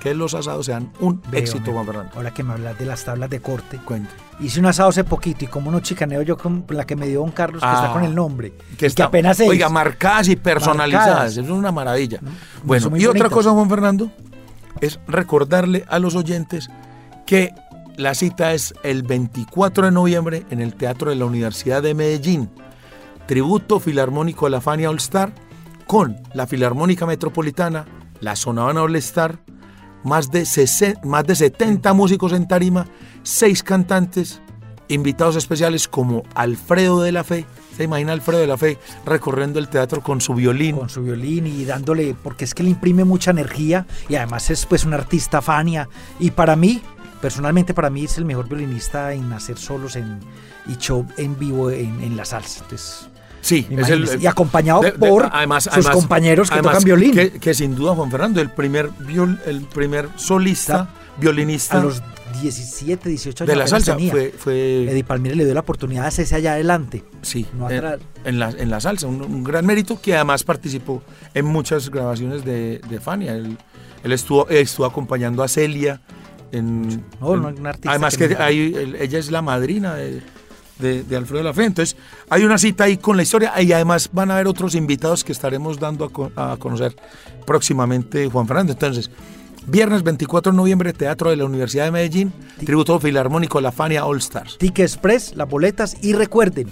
que 0.00 0.14
los 0.14 0.34
asados 0.34 0.66
sean 0.66 0.92
un 1.00 1.20
Veo, 1.30 1.40
éxito, 1.40 1.66
me- 1.66 1.72
Juan 1.72 1.86
Fernando. 1.86 2.10
Ahora 2.14 2.32
que 2.32 2.42
me 2.42 2.52
hablas 2.52 2.78
de 2.78 2.86
las 2.86 3.04
tablas 3.04 3.28
de 3.30 3.40
corte. 3.40 3.78
Cuente. 3.84 4.10
Hice 4.40 4.60
un 4.60 4.66
asado 4.66 4.88
hace 4.88 5.04
poquito 5.04 5.44
y 5.44 5.48
como 5.48 5.70
no 5.70 5.80
chicaneo 5.80 6.22
yo 6.22 6.36
con 6.36 6.64
la 6.68 6.84
que 6.84 6.96
me 6.96 7.06
dio 7.06 7.20
don 7.20 7.30
Carlos, 7.30 7.60
que 7.60 7.66
Ah, 7.68 7.74
está 7.82 7.92
con 7.92 8.04
el 8.04 8.14
nombre. 8.14 8.52
Que 8.78 8.86
está, 8.86 9.04
apenas 9.04 9.36
se 9.36 9.48
oiga, 9.48 9.68
marcadas 9.68 10.28
y 10.28 10.36
personalizadas. 10.36 11.08
Marcadas. 11.08 11.36
Es 11.36 11.48
una 11.50 11.70
maravilla. 11.72 12.20
Bueno, 12.64 12.96
y 12.96 13.06
otra 13.06 13.28
cosa, 13.30 13.50
Juan 13.50 13.68
Fernando, 13.68 14.10
es 14.80 14.98
recordarle 15.06 15.84
a 15.88 15.98
los 15.98 16.14
oyentes 16.16 16.68
que 17.26 17.50
la 17.96 18.14
cita 18.14 18.52
es 18.52 18.74
el 18.82 19.02
24 19.02 19.84
de 19.86 19.92
noviembre 19.92 20.44
en 20.50 20.60
el 20.60 20.74
Teatro 20.74 21.10
de 21.10 21.16
la 21.16 21.24
Universidad 21.26 21.82
de 21.82 21.94
Medellín. 21.94 22.50
Tributo 23.26 23.78
Filarmónico 23.80 24.46
a 24.46 24.50
la 24.50 24.60
Fania 24.60 24.90
All 24.90 24.96
Star 24.96 25.32
con 25.86 26.16
la 26.34 26.46
Filarmónica 26.46 27.06
Metropolitana, 27.06 27.84
la 28.20 28.34
Sonavana 28.34 28.82
All 28.82 28.96
Star, 28.96 29.38
más 30.04 30.30
de, 30.30 30.44
60 30.44 31.06
más 31.06 31.26
de 31.26 31.34
70 31.34 31.92
músicos 31.92 32.32
en 32.32 32.48
tarima, 32.48 32.86
6 33.22 33.62
cantantes, 33.62 34.40
invitados 34.88 35.36
especiales 35.36 35.88
como 35.88 36.22
Alfredo 36.34 37.02
de 37.02 37.12
la 37.12 37.24
Fe. 37.24 37.46
¿Se 37.76 37.84
imagina 37.84 38.12
Alfredo 38.12 38.40
de 38.40 38.46
la 38.46 38.58
Fe 38.58 38.78
recorriendo 39.06 39.58
el 39.58 39.68
teatro 39.68 40.02
con 40.02 40.20
su 40.20 40.34
violín? 40.34 40.76
Con 40.76 40.90
su 40.90 41.02
violín 41.02 41.46
y 41.46 41.64
dándole, 41.64 42.14
porque 42.22 42.44
es 42.44 42.54
que 42.54 42.62
le 42.62 42.70
imprime 42.70 43.04
mucha 43.04 43.30
energía 43.30 43.86
y 44.08 44.16
además 44.16 44.50
es 44.50 44.66
pues 44.66 44.84
un 44.84 44.92
artista 44.94 45.40
Fania. 45.40 45.88
Y 46.18 46.32
para 46.32 46.54
mí, 46.54 46.82
personalmente 47.20 47.72
para 47.72 47.88
mí 47.88 48.04
es 48.04 48.18
el 48.18 48.26
mejor 48.26 48.48
violinista 48.48 49.14
en 49.14 49.32
hacer 49.32 49.56
solos 49.56 49.96
en, 49.96 50.20
y 50.66 50.76
show 50.76 51.06
en 51.16 51.38
vivo 51.38 51.70
en, 51.70 52.02
en 52.02 52.16
la 52.16 52.26
salsa. 52.26 52.62
Entonces, 52.64 53.08
Sí, 53.42 53.66
es 53.70 53.88
el, 53.90 54.08
y 54.22 54.26
acompañado 54.26 54.80
de- 54.80 54.92
de- 54.92 54.98
por 54.98 55.28
además- 55.30 55.64
sus 55.64 55.72
además- 55.74 55.94
compañeros 55.96 56.48
que 56.48 56.54
además 56.54 56.72
tocan 56.74 56.84
violín. 56.84 57.12
Que, 57.12 57.32
que 57.32 57.52
sin 57.54 57.74
duda 57.74 57.94
Juan 57.94 58.10
Fernando, 58.10 58.40
el 58.40 58.50
primer, 58.50 58.88
viol- 59.00 59.38
el 59.44 59.60
primer 59.62 60.08
solista, 60.16 60.88
violinista 61.18 61.78
a 61.80 61.82
los 61.82 62.02
17, 62.40 63.08
18 63.10 63.44
años 63.44 63.48
de 63.52 63.56
la 63.56 63.66
salsa 63.66 63.94
tenía. 63.96 64.10
fue, 64.10 64.32
fue 64.36 64.84
Eddie 64.90 65.04
Palmieri 65.04 65.36
le 65.36 65.44
dio 65.44 65.52
la 65.54 65.60
oportunidad 65.60 66.02
de 66.02 66.08
hacerse 66.08 66.36
allá 66.36 66.52
adelante. 66.52 67.04
sí, 67.20 67.46
no 67.58 67.68
en, 67.68 67.76
atrás. 67.76 68.00
en 68.24 68.38
la, 68.38 68.50
en 68.50 68.70
la 68.70 68.80
salsa, 68.80 69.06
un, 69.06 69.20
un 69.20 69.44
gran 69.44 69.66
mérito 69.66 70.00
que 70.00 70.14
además 70.14 70.42
participó 70.44 71.02
en 71.34 71.44
muchas 71.44 71.90
grabaciones 71.90 72.44
de, 72.44 72.80
de 72.88 73.00
Fania. 73.00 73.34
Él, 73.34 73.58
él 74.04 74.12
estuvo, 74.12 74.48
estuvo 74.48 74.86
acompañando 74.86 75.42
a 75.42 75.48
Celia. 75.48 76.00
En, 76.52 77.04
No, 77.20 77.36
no, 77.36 77.48
en- 77.48 77.58
un 77.60 77.66
artista 77.66 77.90
además 77.90 78.16
que 78.16 78.28
que, 78.28 78.36
hay- 78.36 78.72
el- 78.74 78.96
ella 78.96 79.18
es 79.18 79.30
la 79.30 79.42
madrina 79.42 79.94
de, 79.94 80.22
de, 80.82 81.02
de 81.04 81.16
Alfredo 81.16 81.38
de 81.38 81.44
la 81.44 81.54
Fe. 81.54 81.64
Entonces 81.64 81.96
hay 82.28 82.44
una 82.44 82.58
cita 82.58 82.84
ahí 82.84 82.98
con 82.98 83.16
la 83.16 83.22
historia 83.22 83.52
y 83.62 83.72
además 83.72 84.10
van 84.12 84.30
a 84.30 84.34
haber 84.34 84.48
otros 84.48 84.74
invitados 84.74 85.24
que 85.24 85.32
estaremos 85.32 85.78
dando 85.78 86.04
a, 86.04 86.10
co- 86.10 86.30
a 86.36 86.56
conocer 86.58 86.94
próximamente 87.46 88.28
Juan 88.28 88.46
Fernando. 88.46 88.72
Entonces, 88.72 89.10
viernes 89.66 90.02
24 90.02 90.52
de 90.52 90.56
noviembre, 90.56 90.92
Teatro 90.92 91.30
de 91.30 91.36
la 91.36 91.44
Universidad 91.44 91.84
de 91.86 91.90
Medellín, 91.90 92.32
tributo 92.64 92.98
filarmónico 93.00 93.60
la 93.60 93.72
Fania 93.72 94.04
All 94.04 94.18
Stars. 94.18 94.58
Ticket 94.58 94.84
Express, 94.86 95.34
las 95.36 95.48
boletas 95.48 95.96
y 96.02 96.12
recuerden, 96.14 96.68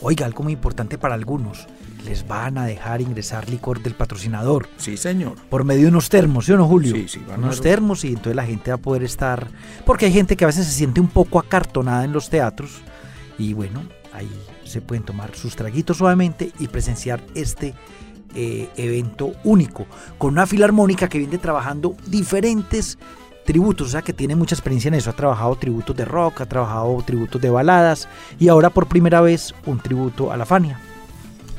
oiga, 0.00 0.26
algo 0.26 0.42
muy 0.44 0.52
importante 0.54 0.98
para 0.98 1.14
algunos, 1.14 1.66
les 2.04 2.26
van 2.26 2.58
a 2.58 2.64
dejar 2.66 3.00
ingresar 3.00 3.48
licor 3.48 3.80
del 3.80 3.94
patrocinador. 3.94 4.68
Sí, 4.76 4.96
señor. 4.96 5.34
Por 5.48 5.62
medio 5.64 5.82
de 5.82 5.88
unos 5.88 6.08
termos, 6.08 6.46
¿sí 6.46 6.52
o 6.52 6.56
no, 6.56 6.66
Julio? 6.66 6.94
Sí, 6.96 7.06
sí, 7.08 7.20
van 7.28 7.36
a 7.40 7.44
Unos 7.44 7.60
termos 7.60 8.04
y 8.04 8.08
entonces 8.08 8.34
la 8.34 8.44
gente 8.44 8.72
va 8.72 8.74
a 8.74 8.78
poder 8.80 9.04
estar... 9.04 9.46
Porque 9.86 10.06
hay 10.06 10.12
gente 10.12 10.36
que 10.36 10.42
a 10.44 10.48
veces 10.48 10.66
se 10.66 10.72
siente 10.72 11.00
un 11.00 11.06
poco 11.08 11.38
acartonada 11.38 12.04
en 12.04 12.12
los 12.12 12.28
teatros 12.28 12.80
y 13.42 13.54
bueno, 13.54 13.82
ahí 14.12 14.30
se 14.64 14.80
pueden 14.80 15.04
tomar 15.04 15.34
sus 15.34 15.56
traguitos 15.56 15.96
suavemente 15.96 16.52
y 16.60 16.68
presenciar 16.68 17.20
este 17.34 17.74
eh, 18.36 18.68
evento 18.76 19.32
único 19.42 19.86
con 20.16 20.34
una 20.34 20.46
filarmónica 20.46 21.08
que 21.08 21.18
viene 21.18 21.38
trabajando 21.38 21.96
diferentes 22.06 22.98
tributos, 23.44 23.88
o 23.88 23.90
sea 23.90 24.02
que 24.02 24.12
tiene 24.12 24.36
mucha 24.36 24.54
experiencia 24.54 24.88
en 24.88 24.94
eso. 24.94 25.10
Ha 25.10 25.14
trabajado 25.14 25.56
tributos 25.56 25.96
de 25.96 26.04
rock, 26.04 26.42
ha 26.42 26.46
trabajado 26.46 27.02
tributos 27.04 27.42
de 27.42 27.50
baladas 27.50 28.08
y 28.38 28.46
ahora 28.46 28.70
por 28.70 28.86
primera 28.86 29.20
vez 29.20 29.52
un 29.66 29.80
tributo 29.80 30.30
a 30.30 30.36
la 30.36 30.46
Fania. 30.46 30.80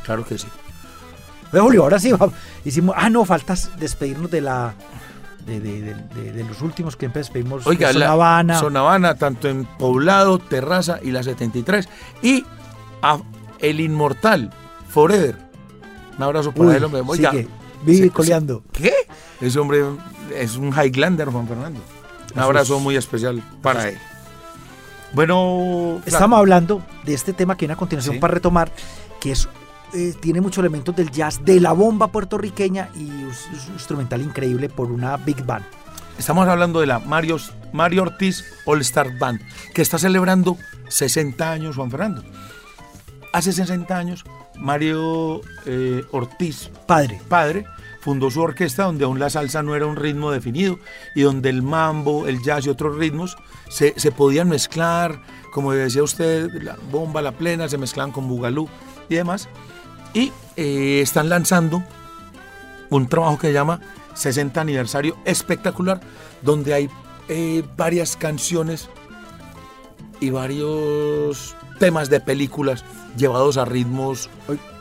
Claro 0.05 0.25
que 0.25 0.37
sí. 0.37 0.47
Julio, 1.51 1.83
ahora 1.83 1.99
sí 1.99 2.11
hicimos. 2.63 2.95
Ah, 2.97 3.09
no, 3.09 3.25
faltas 3.25 3.77
despedirnos 3.77 4.31
de 4.31 4.41
la. 4.41 4.73
De, 5.45 5.59
de- 5.59 5.81
de- 5.93 6.31
de- 6.31 6.43
los 6.45 6.61
últimos 6.61 6.95
que 6.95 7.07
despedimos. 7.09 7.67
Oiga, 7.67 7.91
Zona 7.91 8.11
Habana. 8.11 8.59
Zona 8.59 8.79
Habana, 8.79 9.15
tanto 9.15 9.49
en 9.49 9.65
Poblado, 9.65 10.39
Terraza 10.39 10.99
y 11.03 11.11
la 11.11 11.21
73. 11.23 11.89
Y 12.21 12.45
a 13.01 13.19
El 13.59 13.79
Inmortal, 13.81 14.51
Forever. 14.89 15.37
Un 16.17 16.23
abrazo 16.23 16.51
para 16.53 16.69
Uy, 16.69 16.75
él, 16.75 16.83
hombre. 16.85 17.01
Oiga, 17.05 17.31
sigue, 17.31 17.47
vive 17.83 18.07
se- 18.07 18.13
coleando. 18.13 18.63
¿Qué? 18.71 18.93
Ese 19.41 19.59
hombre 19.59 19.83
es 20.33 20.55
un 20.55 20.69
Highlander, 20.73 21.27
Juan 21.29 21.47
Fernando. 21.47 21.81
Un 22.35 22.41
abrazo 22.41 22.79
muy 22.79 22.95
especial 22.95 23.43
para 23.61 23.89
él. 23.89 23.97
Bueno, 25.13 26.01
Estamos 26.05 26.39
hablando 26.39 26.81
de 27.03 27.13
este 27.13 27.33
tema 27.33 27.55
que 27.55 27.65
viene 27.65 27.73
a 27.73 27.77
continuación 27.77 28.15
Sí. 28.15 28.19
para 28.19 28.33
retomar, 28.33 28.71
que 29.19 29.31
es 29.33 29.47
eh, 29.93 30.13
tiene 30.19 30.41
muchos 30.41 30.59
elementos 30.59 30.95
del 30.95 31.11
jazz, 31.11 31.43
de 31.45 31.59
la 31.59 31.71
bomba 31.71 32.07
puertorriqueña 32.07 32.89
y 32.95 33.09
es 33.29 33.67
un 33.67 33.73
instrumental 33.73 34.21
increíble 34.21 34.69
por 34.69 34.91
una 34.91 35.17
big 35.17 35.45
band. 35.45 35.65
Estamos 36.17 36.47
hablando 36.47 36.79
de 36.79 36.87
la 36.87 36.99
Mario, 36.99 37.37
Mario 37.71 38.03
Ortiz 38.03 38.43
All 38.65 38.81
Star 38.81 39.17
Band, 39.17 39.41
que 39.73 39.81
está 39.81 39.97
celebrando 39.97 40.57
60 40.87 41.51
años, 41.51 41.75
Juan 41.75 41.91
Fernando. 41.91 42.23
Hace 43.33 43.51
60 43.51 43.97
años, 43.97 44.23
Mario 44.55 45.41
eh, 45.65 46.03
Ortiz, 46.11 46.69
Padre, 46.85 47.19
padre, 47.27 47.65
fundó 47.99 48.29
su 48.29 48.41
orquesta 48.41 48.83
donde 48.83 49.05
aún 49.05 49.19
la 49.19 49.29
salsa 49.29 49.63
no 49.63 49.75
era 49.75 49.87
un 49.87 49.95
ritmo 49.95 50.29
definido 50.31 50.77
y 51.15 51.21
donde 51.21 51.49
el 51.49 51.63
mambo, 51.63 52.27
el 52.27 52.43
jazz 52.43 52.65
y 52.65 52.69
otros 52.69 52.97
ritmos 52.97 53.37
se, 53.69 53.99
se 53.99 54.11
podían 54.11 54.49
mezclar, 54.49 55.19
como 55.51 55.71
decía 55.71 56.03
usted, 56.03 56.51
la 56.61 56.77
bomba, 56.91 57.21
la 57.21 57.31
plena, 57.31 57.69
se 57.69 57.77
mezclaban 57.77 58.11
con 58.11 58.27
bugalú 58.27 58.67
y 59.09 59.15
demás. 59.15 59.49
Y 60.13 60.31
eh, 60.55 60.99
están 61.01 61.29
lanzando 61.29 61.83
un 62.89 63.07
trabajo 63.07 63.37
que 63.37 63.47
se 63.47 63.53
llama 63.53 63.79
60 64.13 64.61
aniversario 64.61 65.17
espectacular, 65.25 65.99
donde 66.41 66.73
hay 66.73 66.89
eh, 67.29 67.63
varias 67.75 68.15
canciones 68.15 68.89
y 70.19 70.29
varios 70.29 71.55
temas 71.79 72.09
de 72.09 72.19
películas 72.19 72.85
llevados 73.17 73.57
a 73.57 73.65
ritmos 73.65 74.29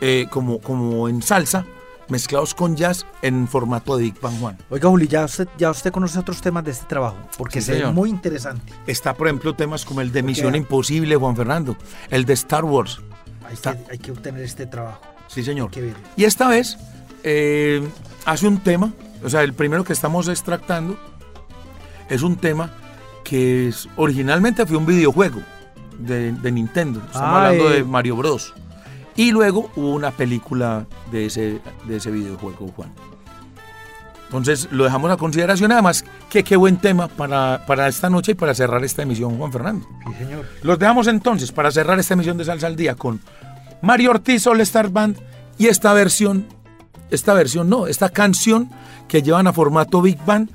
eh, 0.01 0.27
como, 0.31 0.59
como 0.61 1.09
en 1.09 1.23
salsa, 1.23 1.65
mezclados 2.09 2.55
con 2.55 2.77
jazz 2.77 3.07
en 3.23 3.49
formato 3.49 3.97
de 3.97 4.05
Big 4.05 4.21
Bang 4.21 4.39
Juan. 4.39 4.59
Oiga, 4.71 4.89
Juli, 4.91 5.09
ya 5.09 5.25
usted, 5.25 5.49
ya 5.57 5.71
usted 5.71 5.91
conoce 5.91 6.19
otros 6.19 6.41
temas 6.43 6.65
de 6.65 6.73
este 6.73 6.85
trabajo, 6.87 7.17
porque 7.39 7.61
Sí, 7.63 7.73
señor. 7.73 7.93
muy 7.95 8.11
interesante. 8.11 8.73
Está, 8.87 9.15
por 9.15 9.29
ejemplo, 9.29 9.55
temas 9.55 9.85
como 9.87 10.01
el 10.03 10.13
de. 10.13 10.23
Misión 10.23 10.55
Imposible, 10.55 11.17
Juan 11.17 11.35
Fernando, 11.37 11.77
el 12.11 12.25
de 12.27 12.35
Star 12.35 12.65
Wars. 12.65 13.01
Hay, 13.47 13.55
Está- 13.55 13.77
que, 13.77 13.93
hay 13.93 13.99
que 13.99 14.11
obtener 14.13 14.43
este 14.43 14.67
trabajo. 14.67 15.01
Sí, 15.33 15.43
señor. 15.43 15.71
Que 15.71 15.81
verlo. 15.81 15.99
Y 16.17 16.25
esta 16.25 16.49
vez 16.49 16.77
eh, 17.25 17.87
hace 18.25 18.47
un 18.47 18.59
tema, 18.59 18.93
o 19.25 19.29
sea, 19.31 19.43
el 19.43 19.55
primero 19.55 19.85
que 19.85 19.93
estamos 19.93 20.29
extractando 20.29 20.97
es 22.09 22.23
un 22.23 22.37
tema 22.37 22.71
que 23.25 23.69
es- 23.69 23.89
originalmente 23.97 24.67
fue 24.67 24.77
un 24.77 24.85
videojuego 24.87 25.41
de, 25.99 26.33
de 26.33 26.53
Nintendo. 26.53 27.01
Estamos 27.07 27.37
hablando 27.37 27.71
de 27.71 27.85
Mario 27.85 28.17
Bros. 28.17 28.53
Y 29.15 29.31
luego 29.31 29.71
hubo 29.77 29.93
una 29.95 30.11
película 30.11 30.87
de 31.11 31.27
ese, 31.27 31.61
de 31.87 31.97
ese 31.97 32.11
videojuego, 32.11 32.69
Juan. 32.75 32.91
Entonces 34.25 34.69
lo 34.71 34.85
dejamos 34.85 35.11
a 35.11 35.19
consideración. 35.19 35.71
Además, 35.73 36.05
que 36.31 36.43
qué 36.43 36.57
buen 36.57 36.79
tema 36.79 37.09
para, 37.09 37.65
para 37.67 37.87
esta 37.89 38.09
noche 38.09 38.33
y 38.33 38.35
para 38.35 38.55
cerrar 38.55 38.83
esta 38.85 39.03
emisión, 39.03 39.37
Juan 39.37 39.53
Fernando. 39.53 39.87
Sí, 40.09 40.25
señor. 40.25 40.47
Los 40.63 40.79
dejamos 40.79 41.07
entonces 41.09 41.53
para 41.53 41.71
cerrar 41.71 41.99
esta 41.99 42.15
emisión 42.15 42.39
de 42.39 42.45
Salsa 42.47 42.67
al 42.67 42.77
Día 42.77 42.95
con 42.95 43.21
Mario 43.83 44.11
Ortiz 44.11 44.47
All 44.47 44.61
Star 44.63 44.89
Band 44.89 45.19
y 45.59 45.67
esta 45.67 45.93
versión, 45.93 46.47
esta 47.11 47.35
versión 47.35 47.69
no, 47.69 47.87
esta 47.87 48.09
canción 48.09 48.71
que 49.09 49.23
llevan 49.23 49.47
a 49.47 49.53
formato 49.53 50.01
Big 50.01 50.25
Band 50.25 50.51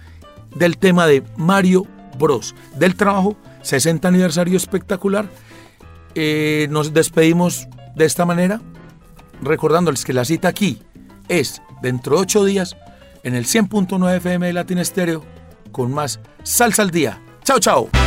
del 0.56 0.78
tema 0.78 1.06
de 1.06 1.24
Mario 1.36 1.86
Bros. 2.18 2.56
Del 2.76 2.96
trabajo 2.96 3.38
60 3.62 4.08
aniversario 4.08 4.58
espectacular. 4.58 5.30
Eh, 6.16 6.68
nos 6.72 6.94
despedimos 6.94 7.68
de 7.96 8.06
esta 8.06 8.26
manera, 8.26 8.62
recordándoles 9.42 10.04
que 10.04 10.14
la 10.14 10.26
cita 10.26 10.48
aquí 10.48 10.82
es 11.28 11.62
dentro 11.82 12.16
de 12.16 12.22
ocho 12.24 12.44
días 12.44 12.76
en 13.24 13.36
el 13.36 13.46
100.9 13.46 14.16
FM 14.18 14.48
de 14.48 14.54
Latin 14.54 14.78
Estéreo 14.78 15.24
con 15.72 15.94
más 15.94 16.20
Salsa 16.44 16.82
al 16.82 16.92
Día. 16.92 17.22
Chao, 17.44 17.60
chao. 17.60 18.07